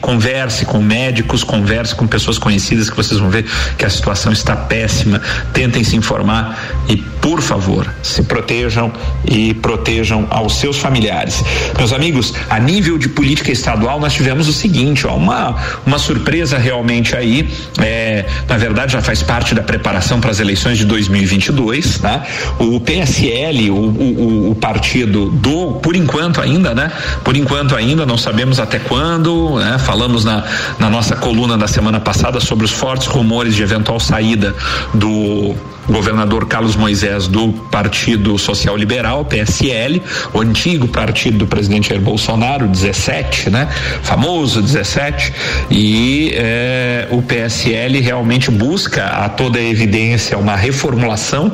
converse 0.00 0.64
com 0.64 0.78
médicos, 0.78 1.42
converse 1.42 1.94
com 1.94 2.06
pessoas 2.06 2.38
conhecidas 2.38 2.90
que 2.90 2.96
vocês 2.96 3.18
vão 3.18 3.30
ver 3.30 3.44
que 3.76 3.84
a 3.84 3.90
situação 3.90 4.32
está 4.32 4.54
péssima. 4.54 5.20
Tentem 5.52 5.82
se 5.84 5.96
informar 5.96 6.58
e, 6.88 6.96
por 7.20 7.40
favor, 7.40 7.88
se 8.02 8.22
protejam 8.22 8.92
e 9.30 9.54
protejam 9.54 10.26
aos 10.30 10.56
seus 10.56 10.78
familiares. 10.78 11.42
Meus 11.76 11.92
amigos, 11.92 12.34
a 12.48 12.58
nível 12.58 12.98
de 12.98 13.08
política 13.08 13.50
estadual, 13.50 14.00
nós 14.00 14.12
tivemos 14.12 14.48
o 14.48 14.52
seguinte, 14.52 15.06
ó, 15.06 15.16
uma, 15.16 15.56
uma 15.84 15.98
surpresa 15.98 16.58
realmente 16.58 17.16
aí, 17.16 17.48
é, 17.80 18.24
na 18.48 18.56
verdade 18.56 18.92
já 18.92 19.00
faz 19.00 19.22
parte 19.22 19.54
da 19.54 19.62
preparação 19.62 20.20
para 20.20 20.30
as 20.30 20.40
eleições 20.40 20.78
de 20.78 20.84
2022, 20.84 21.98
tá? 21.98 22.24
O 22.58 22.80
PSL, 22.80 23.70
o, 23.70 23.74
o, 23.74 24.50
o 24.50 24.54
partido 24.54 25.30
do, 25.30 25.74
por 25.74 25.96
enquanto 25.96 26.40
ainda, 26.40 26.74
né? 26.74 26.90
Por 27.24 27.36
enquanto 27.36 27.74
ainda, 27.74 28.06
não 28.06 28.16
sabemos 28.18 28.60
até 28.60 28.78
quando, 28.78 29.58
né? 29.58 29.78
Falamos 29.78 30.24
na, 30.24 30.44
na 30.78 30.88
nossa 30.88 31.16
coluna 31.16 31.56
da 31.56 31.68
semana 31.68 32.00
passada 32.00 32.40
sobre 32.40 32.64
os 32.64 32.72
fortes 32.72 33.06
rumores 33.06 33.54
de 33.54 33.62
eventual 33.62 34.00
saída 34.00 34.54
do 34.94 35.54
governador 35.88 36.46
Carlos 36.46 36.76
Moisés 36.76 37.26
do 37.26 37.52
Partido 37.70 38.38
Social 38.38 38.76
Liberal, 38.76 39.24
PSL, 39.24 40.02
o 40.32 40.40
antigo 40.40 40.86
partido 40.88 41.38
do 41.38 41.46
presidente 41.46 41.88
Jair 41.88 42.00
Bolsonaro, 42.00 42.68
17, 42.68 43.50
né? 43.50 43.68
Famoso 44.02 44.60
17, 44.60 45.32
e 45.70 46.32
eh, 46.34 47.08
o 47.10 47.22
PSL 47.22 48.00
realmente 48.00 48.50
busca 48.50 49.04
a 49.04 49.28
toda 49.28 49.60
evidência 49.60 50.36
uma 50.36 50.56
reformulação 50.56 51.52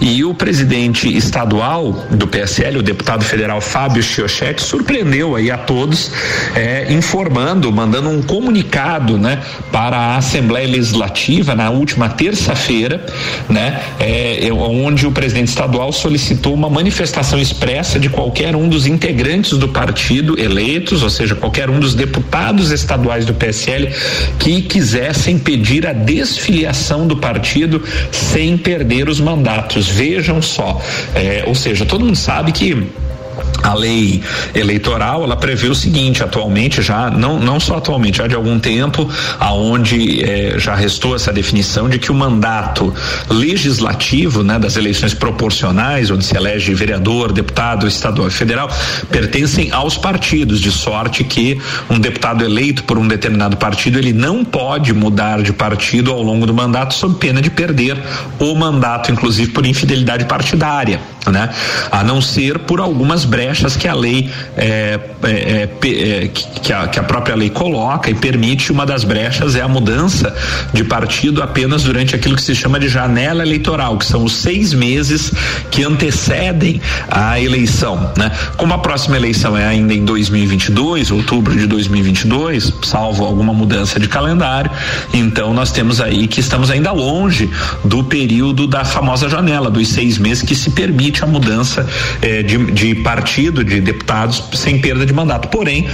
e 0.00 0.24
o 0.24 0.34
presidente 0.34 1.14
estadual 1.16 1.92
do 2.10 2.26
PSL, 2.26 2.78
o 2.78 2.82
deputado 2.82 3.24
federal 3.24 3.60
Fábio 3.60 4.02
Chiochetti, 4.02 4.62
surpreendeu 4.62 5.36
aí 5.36 5.50
a 5.50 5.58
todos, 5.58 6.10
eh, 6.54 6.86
informando, 6.90 7.70
mandando 7.72 8.08
um 8.08 8.22
comunicado, 8.22 9.18
né, 9.18 9.40
para 9.70 9.96
a 9.96 10.16
Assembleia 10.16 10.68
Legislativa 10.68 11.54
na 11.54 11.70
última 11.70 12.08
terça-feira, 12.08 13.04
né, 13.48 13.75
é, 13.98 14.52
onde 14.52 15.06
o 15.06 15.12
presidente 15.12 15.48
estadual 15.48 15.92
solicitou 15.92 16.54
uma 16.54 16.68
manifestação 16.68 17.38
expressa 17.38 17.98
de 17.98 18.08
qualquer 18.08 18.54
um 18.56 18.68
dos 18.68 18.86
integrantes 18.86 19.58
do 19.58 19.68
partido 19.68 20.38
eleitos, 20.38 21.02
ou 21.02 21.10
seja, 21.10 21.34
qualquer 21.34 21.70
um 21.70 21.80
dos 21.80 21.94
deputados 21.94 22.70
estaduais 22.70 23.24
do 23.24 23.34
PSL 23.34 23.92
que 24.38 24.62
quisessem 24.62 25.38
pedir 25.38 25.86
a 25.86 25.92
desfiliação 25.92 27.06
do 27.06 27.16
partido 27.16 27.82
sem 28.10 28.56
perder 28.56 29.08
os 29.08 29.20
mandatos. 29.20 29.88
Vejam 29.88 30.40
só, 30.42 30.80
é, 31.14 31.44
ou 31.46 31.54
seja, 31.54 31.84
todo 31.84 32.04
mundo 32.04 32.16
sabe 32.16 32.52
que 32.52 32.86
a 33.62 33.74
lei 33.74 34.22
eleitoral 34.54 35.24
ela 35.24 35.36
prevê 35.36 35.68
o 35.68 35.74
seguinte 35.74 36.22
atualmente 36.22 36.82
já 36.82 37.10
não 37.10 37.38
não 37.38 37.58
só 37.58 37.76
atualmente 37.76 38.18
já 38.18 38.26
de 38.26 38.34
algum 38.34 38.58
tempo 38.58 39.08
aonde 39.38 40.22
eh, 40.22 40.54
já 40.58 40.74
restou 40.74 41.14
essa 41.14 41.32
definição 41.32 41.88
de 41.88 41.98
que 41.98 42.10
o 42.10 42.14
mandato 42.14 42.92
legislativo 43.28 44.42
né 44.42 44.58
das 44.58 44.76
eleições 44.76 45.14
proporcionais 45.14 46.10
onde 46.10 46.24
se 46.24 46.36
elege 46.36 46.74
vereador 46.74 47.32
deputado 47.32 47.86
estadual 47.86 48.28
e 48.28 48.30
federal 48.30 48.68
pertencem 49.10 49.70
aos 49.72 49.96
partidos 49.96 50.60
de 50.60 50.70
sorte 50.70 51.24
que 51.24 51.60
um 51.88 51.98
deputado 51.98 52.44
eleito 52.44 52.84
por 52.84 52.98
um 52.98 53.06
determinado 53.06 53.56
partido 53.56 53.98
ele 53.98 54.12
não 54.12 54.44
pode 54.44 54.92
mudar 54.92 55.42
de 55.42 55.52
partido 55.52 56.12
ao 56.12 56.22
longo 56.22 56.46
do 56.46 56.54
mandato 56.54 56.94
sob 56.94 57.16
pena 57.18 57.40
de 57.40 57.50
perder 57.50 57.96
o 58.38 58.54
mandato 58.54 59.10
inclusive 59.10 59.50
por 59.52 59.66
infidelidade 59.66 60.24
partidária 60.24 61.00
né 61.26 61.50
a 61.90 62.02
não 62.02 62.20
ser 62.20 62.58
por 62.60 62.80
algumas 62.80 63.24
brechas 63.46 63.76
que 63.76 63.86
a 63.86 63.94
lei 63.94 64.28
é, 64.56 64.98
é, 65.22 65.30
é, 65.30 66.24
é 66.24 66.28
que, 66.28 66.72
a, 66.72 66.88
que 66.88 66.98
a 66.98 67.02
própria 67.04 67.36
lei 67.36 67.48
coloca 67.48 68.10
e 68.10 68.14
permite 68.14 68.72
uma 68.72 68.84
das 68.84 69.04
brechas 69.04 69.54
é 69.54 69.60
a 69.60 69.68
mudança 69.68 70.34
de 70.72 70.82
partido 70.82 71.40
apenas 71.42 71.84
durante 71.84 72.16
aquilo 72.16 72.34
que 72.34 72.42
se 72.42 72.56
chama 72.56 72.80
de 72.80 72.88
janela 72.88 73.42
eleitoral, 73.42 73.98
que 73.98 74.04
são 74.04 74.24
os 74.24 74.34
seis 74.34 74.74
meses 74.74 75.32
que 75.70 75.84
antecedem 75.84 76.80
a 77.08 77.40
eleição, 77.40 78.12
né? 78.16 78.32
Como 78.56 78.74
a 78.74 78.78
próxima 78.78 79.16
eleição 79.16 79.56
é 79.56 79.64
ainda 79.64 79.94
em 79.94 80.04
2022, 80.04 81.12
outubro 81.12 81.56
de 81.56 81.68
2022, 81.68 82.72
salvo 82.82 83.24
alguma 83.24 83.54
mudança 83.54 84.00
de 84.00 84.08
calendário, 84.08 84.72
então 85.14 85.54
nós 85.54 85.70
temos 85.70 86.00
aí 86.00 86.26
que 86.26 86.40
estamos 86.40 86.68
ainda 86.68 86.90
longe 86.90 87.48
do 87.84 88.02
período 88.02 88.66
da 88.66 88.84
famosa 88.84 89.28
janela 89.28 89.70
dos 89.70 89.86
seis 89.86 90.18
meses 90.18 90.42
que 90.42 90.54
se 90.56 90.70
permite 90.70 91.22
a 91.22 91.26
mudança 91.26 91.86
eh, 92.20 92.42
de, 92.42 92.72
de 92.72 92.94
partido 92.96 93.35
partido, 93.36 93.62
de 93.62 93.80
deputados 93.80 94.42
sem 94.54 94.78
perda 94.78 95.04
de 95.04 95.12
mandato. 95.12 95.48
Porém, 95.48 95.86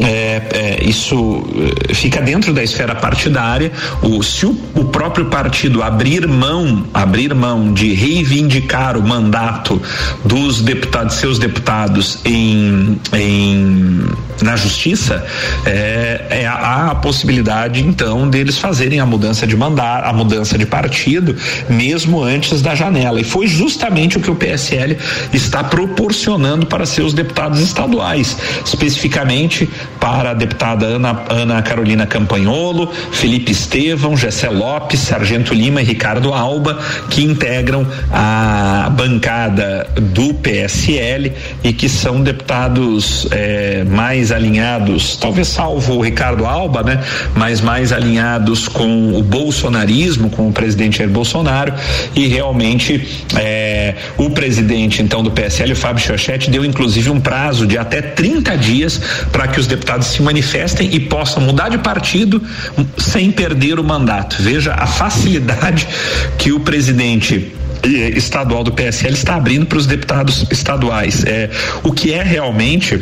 é, 0.00 0.42
é, 0.52 0.84
isso 0.84 1.44
eh, 1.88 1.94
fica 1.94 2.22
dentro 2.22 2.54
da 2.54 2.62
esfera 2.62 2.94
partidária. 2.94 3.70
O, 4.02 4.22
se 4.22 4.46
o, 4.46 4.56
o 4.74 4.86
próprio 4.86 5.26
partido 5.26 5.82
abrir 5.82 6.26
mão, 6.26 6.86
abrir 6.94 7.34
mão 7.34 7.72
de 7.72 7.92
reivindicar 7.92 8.96
o 8.96 9.06
mandato 9.06 9.80
dos 10.24 10.62
deputados, 10.62 11.16
seus 11.16 11.38
deputados 11.38 12.20
em, 12.24 12.98
em 13.12 14.06
na 14.42 14.56
justiça, 14.56 15.24
é, 15.64 16.26
é, 16.30 16.46
há 16.46 16.90
a 16.90 16.94
possibilidade 16.94 17.82
então 17.82 18.28
deles 18.28 18.58
fazerem 18.58 19.00
a 19.00 19.06
mudança 19.06 19.46
de 19.46 19.56
mandar, 19.56 20.04
a 20.04 20.12
mudança 20.12 20.58
de 20.58 20.66
partido, 20.66 21.36
mesmo 21.68 22.22
antes 22.22 22.60
da 22.62 22.74
janela. 22.74 23.20
E 23.20 23.24
foi 23.24 23.46
justamente 23.46 24.18
o 24.18 24.20
que 24.20 24.30
o 24.30 24.34
PSL 24.34 24.96
está 25.32 25.64
proporcionando 25.64 26.66
para 26.66 26.85
seus 26.88 27.12
deputados 27.12 27.60
estaduais, 27.60 28.36
especificamente 28.64 29.68
para 30.00 30.30
a 30.30 30.34
deputada 30.34 30.86
Ana, 30.86 31.24
Ana 31.28 31.62
Carolina 31.62 32.06
Campanholo, 32.06 32.90
Felipe 33.12 33.52
Estevão, 33.52 34.16
Gessé 34.16 34.48
Lopes, 34.48 35.00
Sargento 35.00 35.54
Lima 35.54 35.80
e 35.80 35.84
Ricardo 35.84 36.32
Alba, 36.32 36.78
que 37.10 37.22
integram 37.22 37.86
a 38.12 38.90
bancada 38.96 39.88
do 39.96 40.34
PSL 40.34 41.32
e 41.62 41.72
que 41.72 41.88
são 41.88 42.22
deputados 42.22 43.26
é, 43.30 43.84
mais 43.84 44.32
alinhados, 44.32 45.16
talvez 45.16 45.48
salvo 45.48 45.94
o 45.94 46.00
Ricardo 46.02 46.46
Alba, 46.46 46.82
né? 46.82 47.02
Mas 47.34 47.60
mais 47.60 47.92
alinhados 47.92 48.68
com 48.68 49.14
o 49.14 49.22
bolsonarismo, 49.22 50.30
com 50.30 50.48
o 50.48 50.52
presidente 50.52 50.98
Jair 50.98 51.10
Bolsonaro 51.10 51.72
e 52.14 52.26
realmente 52.26 53.06
é, 53.36 53.94
o 54.16 54.30
presidente 54.30 55.02
então 55.02 55.22
do 55.22 55.30
PSL, 55.30 55.74
Fábio 55.74 56.02
Chochete, 56.04 56.50
deu 56.50 56.64
inclusive 56.66 57.10
um 57.10 57.20
prazo 57.20 57.66
de 57.66 57.78
até 57.78 58.02
30 58.02 58.56
dias 58.56 59.00
para 59.32 59.48
que 59.48 59.58
os 59.58 59.66
deputados 59.66 60.08
se 60.08 60.22
manifestem 60.22 60.94
e 60.94 61.00
possam 61.00 61.42
mudar 61.42 61.68
de 61.68 61.78
partido 61.78 62.42
sem 62.98 63.30
perder 63.30 63.78
o 63.78 63.84
mandato. 63.84 64.36
Veja 64.40 64.74
a 64.74 64.86
facilidade 64.86 65.86
que 66.38 66.52
o 66.52 66.60
presidente 66.60 67.52
estadual 68.16 68.64
do 68.64 68.72
PSL 68.72 69.14
está 69.14 69.36
abrindo 69.36 69.66
para 69.66 69.78
os 69.78 69.86
deputados 69.86 70.44
estaduais. 70.50 71.24
É, 71.24 71.50
o 71.82 71.92
que 71.92 72.12
é 72.12 72.22
realmente 72.22 73.00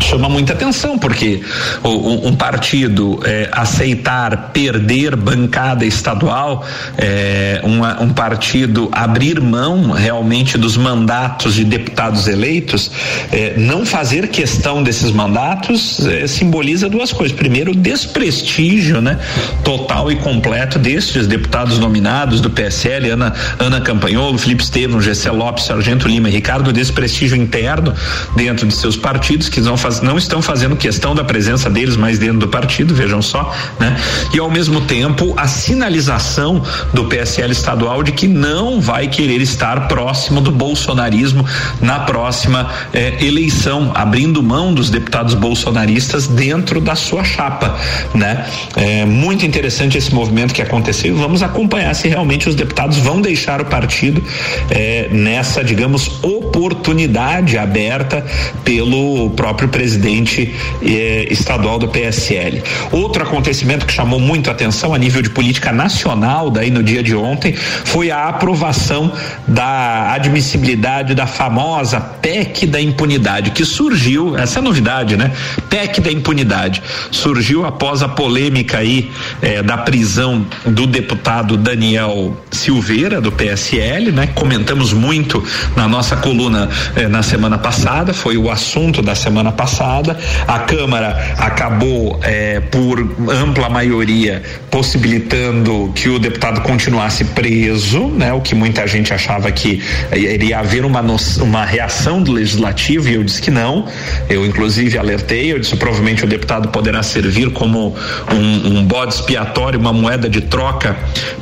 chama 0.00 0.28
muita 0.28 0.52
atenção, 0.52 0.98
porque 0.98 1.40
um, 1.84 2.34
partido 2.34 3.20
é, 3.24 3.48
aceitar 3.52 4.50
perder 4.52 5.16
bancada 5.16 5.84
estadual, 5.84 6.64
é, 6.96 7.60
uma, 7.64 8.02
um 8.02 8.10
partido 8.10 8.88
abrir 8.92 9.40
mão 9.40 9.90
realmente 9.90 10.56
dos 10.56 10.76
mandatos 10.76 11.54
de 11.54 11.64
deputados 11.64 12.28
eleitos, 12.28 12.90
é, 13.32 13.54
não 13.56 13.84
fazer 13.84 14.28
questão 14.28 14.82
desses 14.82 15.10
mandatos 15.10 16.06
é, 16.06 16.26
simboliza 16.26 16.88
duas 16.88 17.12
coisas. 17.12 17.36
Primeiro, 17.36 17.72
o 17.72 17.74
desprestígio 17.74 19.00
né, 19.00 19.18
total 19.64 20.10
e 20.10 20.16
completo 20.16 20.78
destes 20.78 21.26
deputados 21.26 21.78
nominados 21.78 22.40
do 22.40 22.50
PSL, 22.50 23.10
Ana, 23.10 23.34
Ana 23.58 23.80
Campanholo, 23.80 24.38
Felipe 24.38 24.62
Estevam, 24.62 25.00
Gessé 25.00 25.30
Lopes, 25.30 25.64
Sargento 25.64 26.08
Lima 26.08 26.28
e 26.28 26.32
Ricardo, 26.32 26.72
desprestígio 26.72 27.36
interno 27.36 27.94
dentro 28.36 28.66
de 28.66 28.74
seus 28.74 28.96
partidos 28.96 29.48
que 29.48 29.60
não 29.60 29.76
fazem 29.76 29.87
faz, 29.88 30.00
não 30.00 30.18
estão 30.18 30.42
fazendo 30.42 30.76
questão 30.76 31.14
da 31.14 31.24
presença 31.24 31.70
deles 31.70 31.96
mais 31.96 32.18
dentro 32.18 32.38
do 32.38 32.48
partido, 32.48 32.94
vejam 32.94 33.22
só, 33.22 33.54
né? 33.80 33.96
E 34.32 34.38
ao 34.38 34.50
mesmo 34.50 34.82
tempo 34.82 35.34
a 35.36 35.48
sinalização 35.48 36.62
do 36.92 37.06
PSL 37.06 37.52
estadual 37.52 38.02
de 38.02 38.12
que 38.12 38.28
não 38.28 38.80
vai 38.80 39.08
querer 39.08 39.40
estar 39.40 39.88
próximo 39.88 40.40
do 40.40 40.52
bolsonarismo 40.52 41.44
na 41.80 42.00
próxima 42.00 42.70
eh, 42.92 43.24
eleição, 43.24 43.90
abrindo 43.94 44.42
mão 44.42 44.72
dos 44.74 44.90
deputados 44.90 45.34
bolsonaristas 45.34 46.26
dentro 46.26 46.80
da 46.80 46.94
sua 46.94 47.24
chapa, 47.24 47.76
né? 48.14 48.46
É 48.76 49.04
muito 49.04 49.46
interessante 49.46 49.96
esse 49.96 50.14
movimento 50.14 50.52
que 50.52 50.62
aconteceu. 50.62 51.16
Vamos 51.16 51.42
acompanhar 51.42 51.94
se 51.94 52.08
realmente 52.08 52.48
os 52.48 52.54
deputados 52.54 52.98
vão 52.98 53.20
deixar 53.20 53.60
o 53.60 53.64
partido 53.64 54.22
eh, 54.70 55.08
nessa, 55.10 55.64
digamos, 55.64 56.22
oportunidade 56.22 57.56
aberta 57.56 58.24
pelo 58.64 59.30
próprio 59.30 59.68
presidente 59.78 60.52
eh, 60.82 61.28
estadual 61.30 61.78
do 61.78 61.86
PSL. 61.86 62.60
Outro 62.90 63.22
acontecimento 63.22 63.86
que 63.86 63.92
chamou 63.92 64.18
muito 64.18 64.50
a 64.50 64.52
atenção 64.52 64.92
a 64.92 64.98
nível 64.98 65.22
de 65.22 65.30
política 65.30 65.70
nacional, 65.72 66.50
daí 66.50 66.68
no 66.68 66.82
dia 66.82 67.00
de 67.00 67.14
ontem, 67.14 67.54
foi 67.54 68.10
a 68.10 68.24
aprovação 68.24 69.12
da 69.46 70.12
admissibilidade 70.12 71.14
da 71.14 71.28
famosa 71.28 72.00
PEC 72.00 72.66
da 72.66 72.80
impunidade, 72.80 73.52
que 73.52 73.64
surgiu, 73.64 74.36
essa 74.36 74.58
é 74.58 74.62
novidade, 74.62 75.16
né? 75.16 75.30
PEC 75.70 76.00
da 76.00 76.10
impunidade. 76.10 76.82
Surgiu 77.12 77.64
após 77.64 78.02
a 78.02 78.08
polêmica 78.08 78.78
aí 78.78 79.12
eh, 79.40 79.62
da 79.62 79.78
prisão 79.78 80.44
do 80.66 80.88
deputado 80.88 81.56
Daniel 81.56 82.36
Silveira, 82.50 83.20
do 83.20 83.30
PSL, 83.30 84.10
né? 84.10 84.26
Comentamos 84.34 84.92
muito 84.92 85.40
na 85.76 85.86
nossa 85.86 86.16
coluna 86.16 86.68
eh, 86.96 87.06
na 87.06 87.22
semana 87.22 87.56
passada, 87.56 88.12
foi 88.12 88.36
o 88.36 88.50
assunto 88.50 89.00
da 89.00 89.14
semana 89.14 89.52
passada 89.52 89.67
passada. 89.68 90.16
A 90.46 90.60
Câmara 90.60 91.34
acabou, 91.38 92.18
é, 92.22 92.60
por 92.60 92.98
ampla 93.30 93.68
maioria, 93.68 94.42
possibilitando 94.70 95.92
que 95.94 96.08
o 96.08 96.18
deputado 96.18 96.62
continuasse 96.62 97.24
preso, 97.26 98.06
né? 98.08 98.32
O 98.32 98.40
que 98.40 98.54
muita 98.54 98.86
gente 98.86 99.12
achava 99.12 99.50
que 99.52 99.82
iria 100.12 100.58
haver 100.60 100.84
uma, 100.84 101.04
uma 101.40 101.64
reação 101.64 102.22
do 102.22 102.32
legislativo 102.32 103.08
e 103.08 103.14
eu 103.14 103.24
disse 103.24 103.42
que 103.42 103.50
não. 103.50 103.86
Eu, 104.28 104.46
inclusive, 104.46 104.96
alertei, 104.96 105.52
eu 105.52 105.58
disse 105.58 105.76
provavelmente 105.76 106.24
o 106.24 106.26
deputado 106.26 106.68
poderá 106.68 107.02
servir 107.02 107.50
como 107.50 107.94
um, 108.32 108.78
um 108.78 108.84
bode 108.84 109.14
expiatório, 109.14 109.78
uma 109.78 109.92
moeda 109.92 110.28
de 110.28 110.40
troca 110.40 110.96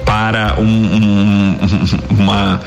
para 0.04 0.56
um, 0.58 0.64
um, 0.64 1.58
uma, 2.10 2.60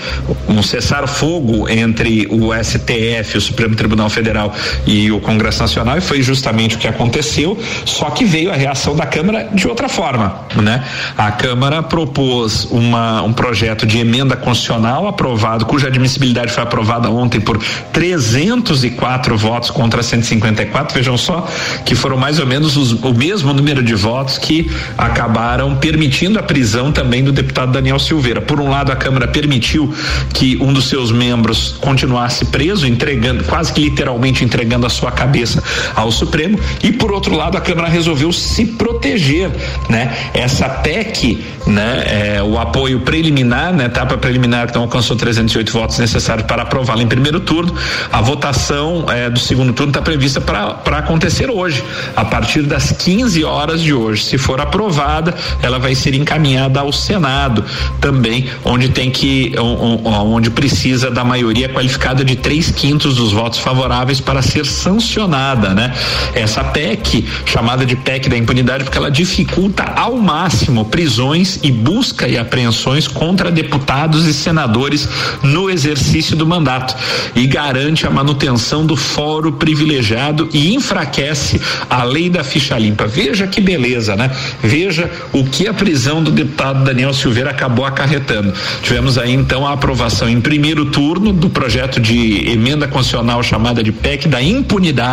um 0.47 0.61
cessar-fogo 0.61 1.69
entre 1.69 2.27
o 2.29 2.51
STF, 2.53 3.37
o 3.37 3.41
Supremo 3.41 3.75
Tribunal 3.75 4.09
Federal 4.09 4.53
e 4.85 5.11
o 5.11 5.19
Congresso 5.19 5.48
Congresso 5.49 5.61
Nacional 5.61 5.97
e 5.97 6.01
foi 6.01 6.21
justamente 6.21 6.75
o 6.75 6.79
que 6.79 6.87
aconteceu, 6.87 7.57
só 7.85 8.09
que 8.09 8.23
veio 8.23 8.51
a 8.51 8.55
reação 8.55 8.95
da 8.95 9.05
Câmara 9.05 9.49
de 9.53 9.67
outra 9.67 9.89
forma, 9.89 10.41
né? 10.55 10.83
A 11.17 11.31
Câmara 11.31 11.81
propôs 11.81 12.65
uma, 12.65 13.21
um 13.23 13.33
projeto 13.33 13.85
de 13.85 13.97
emenda 13.97 14.35
constitucional 14.35 15.07
aprovado, 15.07 15.65
cuja 15.65 15.87
admissibilidade 15.87 16.51
foi 16.51 16.63
aprovada 16.63 17.09
ontem 17.09 17.39
por 17.39 17.57
304 17.91 19.37
votos 19.37 19.71
contra 19.71 20.03
154, 20.03 20.95
vejam 20.95 21.17
só 21.17 21.47
que 21.85 21.95
foram 21.95 22.17
mais 22.17 22.39
ou 22.39 22.45
menos 22.45 22.77
os, 22.77 22.91
o 22.91 23.13
mesmo 23.13 23.53
número 23.53 23.83
de 23.83 23.95
votos 23.95 24.37
que 24.37 24.69
acabaram 24.97 25.75
permitindo 25.75 26.37
a 26.37 26.43
prisão 26.43 26.91
também 26.91 27.23
do 27.23 27.31
deputado 27.31 27.71
Daniel 27.71 27.97
Silveira. 27.97 28.41
Por 28.41 28.59
um 28.59 28.69
lado, 28.69 28.91
a 28.91 28.95
Câmara 28.95 29.27
permitiu 29.27 29.93
que 30.33 30.57
um 30.61 30.71
dos 30.71 30.87
seus 30.87 31.11
membros 31.11 31.75
continuasse 31.79 32.45
preso, 32.45 32.85
entregando, 32.85 33.43
quase 33.45 33.73
que 33.73 33.81
literalmente 33.81 34.43
entregando 34.43 34.85
a 34.85 34.89
sua 34.89 35.11
cabeça 35.11 35.38
ao 35.95 36.11
Supremo 36.11 36.59
e 36.83 36.91
por 36.91 37.11
outro 37.11 37.35
lado 37.35 37.57
a 37.57 37.61
Câmara 37.61 37.87
resolveu 37.87 38.31
se 38.31 38.65
proteger, 38.65 39.49
né? 39.87 40.15
Essa 40.33 40.69
PEC, 40.69 41.43
né? 41.65 42.37
É, 42.37 42.43
o 42.43 42.57
apoio 42.57 43.01
preliminar, 43.01 43.73
né? 43.73 43.85
Etapa 43.85 44.17
preliminar 44.17 44.67
que 44.67 44.75
não 44.75 44.83
alcançou 44.83 45.15
308 45.15 45.71
votos 45.71 45.99
necessários 45.99 46.45
para 46.45 46.63
aprová-la 46.63 47.01
em 47.01 47.07
primeiro 47.07 47.39
turno, 47.39 47.73
a 48.11 48.21
votação 48.21 49.05
é, 49.09 49.29
do 49.29 49.39
segundo 49.39 49.73
turno 49.73 49.91
está 49.91 50.01
prevista 50.01 50.41
para 50.41 50.97
acontecer 50.97 51.49
hoje, 51.49 51.83
a 52.15 52.25
partir 52.25 52.63
das 52.63 52.91
15 52.91 53.43
horas 53.43 53.81
de 53.81 53.93
hoje. 53.93 54.23
Se 54.23 54.37
for 54.37 54.59
aprovada, 54.59 55.33
ela 55.61 55.79
vai 55.79 55.95
ser 55.95 56.13
encaminhada 56.13 56.79
ao 56.79 56.91
Senado 56.91 57.63
também, 58.01 58.49
onde 58.63 58.89
tem 58.89 59.09
que, 59.11 59.53
onde 59.57 60.49
precisa 60.49 61.09
da 61.09 61.23
maioria 61.23 61.69
qualificada 61.69 62.23
de 62.23 62.35
três 62.35 62.71
quintos 62.71 63.15
dos 63.15 63.31
votos 63.31 63.59
favoráveis 63.59 64.19
para 64.19 64.41
ser 64.41 64.65
sancionada 64.65 65.28
sancionada, 65.29 65.73
né? 65.73 65.93
Essa 66.33 66.63
PEC, 66.63 67.25
chamada 67.45 67.85
de 67.85 67.95
PEC 67.95 68.27
da 68.27 68.37
impunidade, 68.37 68.83
porque 68.83 68.97
ela 68.97 69.11
dificulta 69.11 69.83
ao 69.95 70.17
máximo 70.17 70.85
prisões 70.85 71.59
e 71.61 71.71
busca 71.71 72.27
e 72.27 72.37
apreensões 72.37 73.07
contra 73.07 73.51
deputados 73.51 74.25
e 74.25 74.33
senadores 74.33 75.07
no 75.43 75.69
exercício 75.69 76.35
do 76.35 76.45
mandato 76.45 76.95
e 77.35 77.45
garante 77.45 78.07
a 78.07 78.09
manutenção 78.09 78.85
do 78.85 78.95
fórum 78.95 79.51
privilegiado 79.51 80.49
e 80.51 80.73
enfraquece 80.73 81.61
a 81.89 82.03
lei 82.03 82.29
da 82.29 82.43
ficha 82.43 82.77
limpa. 82.77 83.05
Veja 83.05 83.45
que 83.45 83.61
beleza, 83.61 84.15
né? 84.15 84.31
Veja 84.61 85.09
o 85.31 85.43
que 85.43 85.67
a 85.67 85.73
prisão 85.73 86.23
do 86.23 86.31
deputado 86.31 86.83
Daniel 86.83 87.13
Silveira 87.13 87.51
acabou 87.51 87.85
acarretando. 87.85 88.53
Tivemos 88.81 89.17
aí 89.17 89.33
então 89.33 89.67
a 89.67 89.73
aprovação 89.73 90.27
em 90.27 90.41
primeiro 90.41 90.85
turno 90.85 91.31
do 91.31 91.49
projeto 91.49 91.99
de 91.99 92.49
emenda 92.49 92.87
constitucional 92.87 93.43
chamada 93.43 93.83
de 93.83 93.91
PEC 93.91 94.27
da 94.27 94.41
impunidade, 94.41 95.08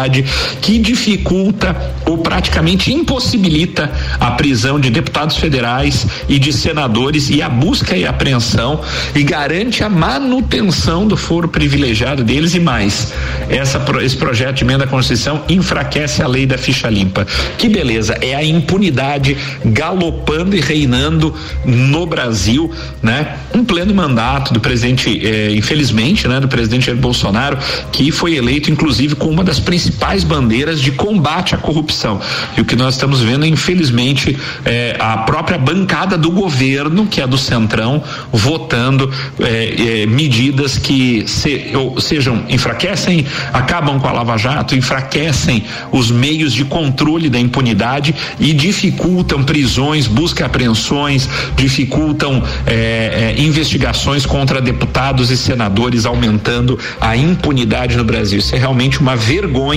que 0.61 0.79
dificulta 0.79 1.75
ou 2.05 2.19
praticamente 2.19 2.93
impossibilita 2.93 3.91
a 4.21 4.33
prisão 4.33 4.79
de 4.79 4.91
deputados 4.91 5.37
federais 5.37 6.07
e 6.29 6.39
de 6.39 6.53
senadores 6.53 7.31
e 7.31 7.43
a 7.43 7.49
busca 7.49 7.97
e 7.97 8.07
apreensão 8.07 8.81
e 9.15 9.23
garante 9.23 9.83
a 9.83 9.89
manutenção 9.89 11.07
do 11.07 11.17
foro 11.17 11.49
privilegiado 11.49 12.23
deles 12.23 12.55
e 12.55 12.61
mais. 12.61 13.13
Essa, 13.49 13.85
esse 14.03 14.17
projeto 14.17 14.57
de 14.57 14.65
emenda 14.65 14.85
à 14.85 14.87
Constituição 14.87 15.43
enfraquece 15.49 16.23
a 16.23 16.27
lei 16.27 16.47
da 16.47 16.59
ficha 16.59 16.89
limpa. 16.89 17.27
Que 17.59 17.69
beleza, 17.69 18.15
é 18.21 18.35
a 18.35 18.45
impunidade 18.45 19.37
galopando 19.65 20.57
e 20.57 20.61
reinando 20.61 21.35
no 21.65 22.07
Brasil, 22.07 22.71
né? 23.03 23.37
Um 23.55 23.65
pleno 23.65 23.95
mandato 23.95 24.53
do 24.53 24.61
presidente, 24.61 25.21
eh, 25.27 25.53
infelizmente, 25.53 26.29
né, 26.29 26.41
do 26.41 26.49
presidente 26.49 26.87
Jair 26.87 26.99
Bolsonaro, 26.99 27.59
que 27.91 28.11
foi 28.11 28.35
eleito 28.37 28.71
inclusive 28.71 29.15
com 29.15 29.29
uma 29.29 29.43
das 29.43 29.59
principais 29.59 29.86
bandeiras 30.25 30.81
de 30.81 30.93
combate 30.93 31.55
à 31.55 31.59
corrupção. 31.59 32.21
E 32.57 32.61
o 32.61 32.65
que 32.65 32.77
nós 32.77 32.95
estamos 32.95 33.21
vendo, 33.21 33.47
infelizmente, 33.47 34.37
é 34.65 34.97
a 34.99 35.19
própria 35.19 35.59
bancada 35.59 36.17
do 36.17 36.31
governo, 36.31 37.07
que 37.07 37.21
é 37.21 37.27
do 37.27 37.39
Centrão, 37.39 38.03
votando 38.33 39.13
é, 39.41 40.03
é, 40.03 40.07
medidas 40.07 40.79
que 40.79 41.25
se, 41.27 41.73
sejam 41.99 42.45
enfraquecem, 42.49 43.27
acabam 43.53 43.99
com 43.99 44.09
a 44.09 44.13
Lava 44.13 44.37
Jato, 44.37 44.75
enfraquecem 44.75 45.65
os 45.93 46.11
meios 46.11 46.53
de 46.53 46.65
controle 46.65 47.29
da 47.29 47.39
impunidade 47.39 48.15
e 48.39 48.53
dificultam 48.53 49.43
prisões, 49.43 50.07
busca 50.07 50.43
e 50.43 50.47
apreensões, 50.47 51.29
dificultam 51.57 52.43
é, 52.67 53.35
é, 53.37 53.43
investigações 53.43 54.27
contra 54.27 54.61
deputados 54.61 55.31
e 55.31 55.37
senadores, 55.37 56.07
aumentando 56.07 56.79
a 57.01 57.17
impunidade 57.17 57.97
no 57.97 58.05
Brasil. 58.05 58.39
Isso 58.39 58.55
é 58.55 58.59
realmente 58.59 59.01
uma 59.01 59.17
vergonha 59.17 59.76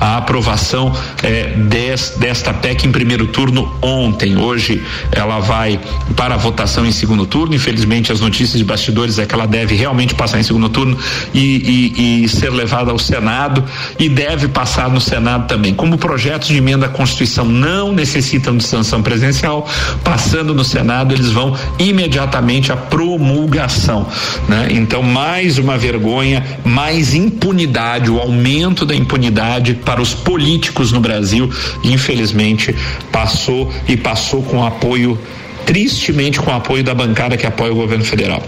a 0.00 0.16
aprovação 0.16 0.92
é, 1.22 1.54
des, 1.56 2.14
desta 2.18 2.52
PEC 2.52 2.86
em 2.86 2.92
primeiro 2.92 3.26
turno 3.26 3.74
ontem. 3.82 4.36
Hoje 4.36 4.82
ela 5.12 5.40
vai 5.40 5.80
para 6.16 6.34
a 6.34 6.36
votação 6.36 6.86
em 6.86 6.92
segundo 6.92 7.26
turno. 7.26 7.54
Infelizmente, 7.54 8.12
as 8.12 8.20
notícias 8.20 8.58
de 8.58 8.64
bastidores 8.64 9.18
é 9.18 9.26
que 9.26 9.34
ela 9.34 9.46
deve 9.46 9.74
realmente 9.74 10.14
passar 10.14 10.38
em 10.38 10.42
segundo 10.42 10.68
turno 10.68 10.96
e, 11.32 11.92
e, 11.96 12.24
e 12.24 12.28
ser 12.28 12.50
levada 12.50 12.90
ao 12.90 12.98
Senado 12.98 13.64
e 13.98 14.08
deve 14.08 14.48
passar 14.48 14.90
no 14.90 15.00
Senado 15.00 15.46
também. 15.46 15.74
Como 15.74 15.98
projetos 15.98 16.48
de 16.48 16.56
emenda 16.56 16.86
à 16.86 16.88
Constituição 16.88 17.44
não 17.44 17.92
necessitam 17.92 18.56
de 18.56 18.64
sanção 18.64 19.02
presidencial, 19.02 19.68
passando 20.02 20.54
no 20.54 20.64
Senado, 20.64 21.14
eles 21.14 21.30
vão 21.30 21.56
imediatamente 21.78 22.72
à 22.72 22.76
promulgação. 22.76 24.06
Né? 24.48 24.68
Então, 24.70 25.02
mais 25.02 25.58
uma 25.58 25.76
vergonha, 25.76 26.44
mais 26.64 27.14
impunidade, 27.14 28.10
o 28.10 28.18
aumento 28.18 28.86
da 28.86 28.94
impunidade 28.94 29.33
para 29.84 30.00
os 30.00 30.14
políticos 30.14 30.92
no 30.92 31.00
Brasil, 31.00 31.50
infelizmente, 31.82 32.74
passou 33.10 33.72
e 33.88 33.96
passou 33.96 34.42
com 34.42 34.64
apoio 34.64 35.18
tristemente 35.64 36.38
com 36.38 36.52
apoio 36.52 36.84
da 36.84 36.94
bancada 36.94 37.36
que 37.36 37.46
apoia 37.46 37.72
o 37.72 37.76
governo 37.76 38.04
federal. 38.04 38.42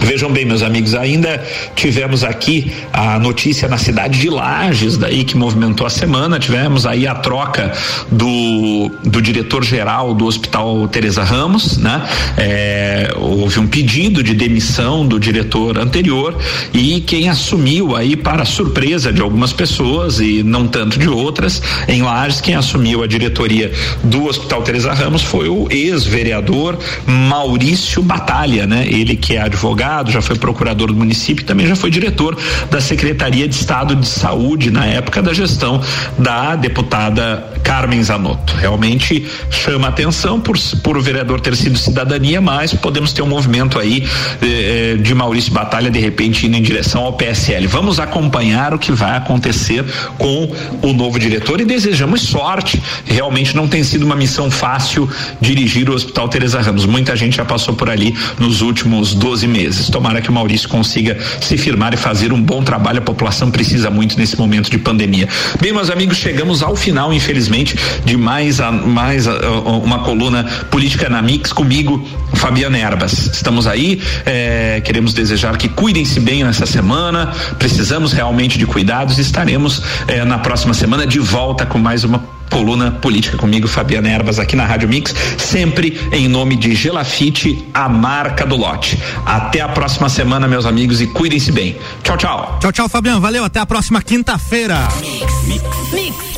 Vejam 0.00 0.30
bem, 0.30 0.44
meus 0.44 0.62
amigos, 0.62 0.94
ainda 0.94 1.42
tivemos 1.74 2.22
aqui 2.22 2.72
a 2.92 3.18
notícia 3.18 3.66
na 3.68 3.78
cidade 3.78 4.20
de 4.20 4.30
Lages, 4.30 4.96
daí 4.96 5.24
que 5.24 5.36
movimentou 5.36 5.86
a 5.86 5.90
semana. 5.90 6.38
Tivemos 6.38 6.86
aí 6.86 7.06
a 7.06 7.14
troca 7.14 7.72
do, 8.10 8.90
do 9.04 9.20
diretor-geral 9.20 10.14
do 10.14 10.26
Hospital 10.26 10.86
Teresa 10.88 11.24
Ramos, 11.24 11.78
né? 11.78 12.06
É, 12.36 13.12
houve 13.16 13.58
um 13.58 13.66
pedido 13.66 14.22
de 14.22 14.34
demissão 14.34 15.06
do 15.06 15.18
diretor 15.18 15.78
anterior 15.78 16.36
e 16.72 17.00
quem 17.00 17.28
assumiu 17.28 17.96
aí, 17.96 18.16
para 18.16 18.44
surpresa 18.44 19.12
de 19.12 19.20
algumas 19.20 19.52
pessoas 19.52 20.20
e 20.20 20.42
não 20.42 20.66
tanto 20.68 20.98
de 20.98 21.08
outras, 21.08 21.60
em 21.88 22.02
Lages, 22.02 22.40
quem 22.40 22.54
assumiu 22.54 23.02
a 23.02 23.06
diretoria 23.06 23.72
do 24.04 24.26
Hospital 24.26 24.62
Teresa 24.62 24.92
Ramos 24.92 25.22
foi 25.22 25.48
o 25.48 25.66
ex-vereador 25.70 26.78
Maurício 27.06 28.02
Batalha, 28.02 28.66
né? 28.66 28.86
Ele 28.88 29.16
que 29.16 29.34
é 29.34 29.42
advogado 29.42 29.77
advogado, 29.78 30.10
já 30.10 30.20
foi 30.20 30.36
procurador 30.36 30.88
do 30.88 30.94
município, 30.94 31.44
também 31.44 31.66
já 31.66 31.76
foi 31.76 31.90
diretor 31.90 32.36
da 32.70 32.80
Secretaria 32.80 33.46
de 33.46 33.54
Estado 33.54 33.94
de 33.94 34.06
Saúde 34.06 34.70
na 34.70 34.84
época 34.84 35.22
da 35.22 35.32
gestão 35.32 35.80
da 36.18 36.56
deputada 36.56 37.52
Carmen 37.62 38.02
Zanotto. 38.02 38.54
Realmente 38.56 39.26
chama 39.50 39.88
atenção 39.88 40.40
por, 40.40 40.58
por 40.82 40.96
o 40.96 41.00
vereador 41.00 41.40
ter 41.40 41.54
sido 41.56 41.78
cidadania, 41.78 42.40
mas 42.40 42.74
podemos 42.74 43.12
ter 43.12 43.22
um 43.22 43.26
movimento 43.26 43.78
aí 43.78 44.04
eh, 44.42 44.94
eh 44.94 44.96
de 44.98 45.14
Maurício 45.14 45.52
Batalha 45.52 45.90
de 45.90 45.98
repente 45.98 46.46
indo 46.46 46.56
em 46.56 46.62
direção 46.62 47.02
ao 47.02 47.12
PSL. 47.12 47.66
Vamos 47.66 48.00
acompanhar 48.00 48.74
o 48.74 48.78
que 48.78 48.90
vai 48.90 49.16
acontecer 49.16 49.84
com 50.18 50.50
o 50.82 50.92
novo 50.92 51.18
diretor 51.18 51.60
e 51.60 51.64
desejamos 51.64 52.22
sorte. 52.22 52.82
Realmente 53.04 53.54
não 53.54 53.68
tem 53.68 53.84
sido 53.84 54.04
uma 54.04 54.16
missão 54.16 54.50
fácil 54.50 55.08
dirigir 55.40 55.88
o 55.88 55.94
Hospital 55.94 56.28
Teresa 56.28 56.60
Ramos. 56.60 56.84
Muita 56.86 57.14
gente 57.14 57.36
já 57.36 57.44
passou 57.44 57.74
por 57.74 57.88
ali 57.88 58.16
nos 58.38 58.60
últimos 58.60 59.14
12 59.14 59.46
meses 59.46 59.67
meses. 59.68 59.90
Tomara 59.90 60.20
que 60.20 60.30
o 60.30 60.32
Maurício 60.32 60.68
consiga 60.68 61.18
se 61.40 61.56
firmar 61.58 61.92
e 61.92 61.96
fazer 61.96 62.32
um 62.32 62.42
bom 62.42 62.62
trabalho. 62.62 62.98
A 62.98 63.02
população 63.02 63.50
precisa 63.50 63.90
muito 63.90 64.18
nesse 64.18 64.36
momento 64.38 64.70
de 64.70 64.78
pandemia. 64.78 65.28
Bem, 65.60 65.72
meus 65.72 65.90
amigos, 65.90 66.16
chegamos 66.16 66.62
ao 66.62 66.74
final, 66.74 67.12
infelizmente, 67.12 67.76
de 68.04 68.16
mais, 68.16 68.60
a, 68.60 68.72
mais 68.72 69.28
a, 69.28 69.32
uma 69.60 70.00
coluna 70.00 70.44
política 70.70 71.08
na 71.08 71.20
Mix 71.20 71.52
comigo, 71.52 72.02
Fabiana 72.34 72.78
Erbas. 72.78 73.12
Estamos 73.32 73.66
aí, 73.66 74.00
é, 74.24 74.80
queremos 74.84 75.12
desejar 75.12 75.56
que 75.56 75.68
cuidem-se 75.68 76.18
bem 76.20 76.42
nessa 76.42 76.66
semana. 76.66 77.32
Precisamos 77.58 78.12
realmente 78.12 78.58
de 78.58 78.66
cuidados. 78.66 79.18
Estaremos 79.18 79.82
é, 80.06 80.24
na 80.24 80.38
próxima 80.38 80.72
semana 80.72 81.06
de 81.06 81.18
volta 81.18 81.66
com 81.66 81.78
mais 81.78 82.04
uma 82.04 82.37
coluna 82.50 82.90
política 82.90 83.36
comigo, 83.36 83.68
Fabiana 83.68 84.08
Erbas, 84.08 84.38
aqui 84.38 84.56
na 84.56 84.64
Rádio 84.64 84.88
Mix, 84.88 85.14
sempre 85.38 86.00
em 86.12 86.28
nome 86.28 86.56
de 86.56 86.74
Gelafite, 86.74 87.64
a 87.72 87.88
marca 87.88 88.46
do 88.46 88.56
lote. 88.56 88.98
Até 89.24 89.60
a 89.60 89.68
próxima 89.68 90.08
semana, 90.08 90.48
meus 90.48 90.66
amigos, 90.66 91.00
e 91.00 91.06
cuidem-se 91.06 91.52
bem. 91.52 91.76
Tchau, 92.02 92.16
tchau. 92.16 92.58
Tchau, 92.60 92.72
tchau, 92.72 92.88
Fabiano. 92.88 93.20
Valeu. 93.20 93.44
Até 93.44 93.60
a 93.60 93.66
próxima 93.66 94.02
quinta-feira. 94.02 94.88
Mix, 95.00 95.46
mix, 95.46 95.62
mix. 95.92 96.37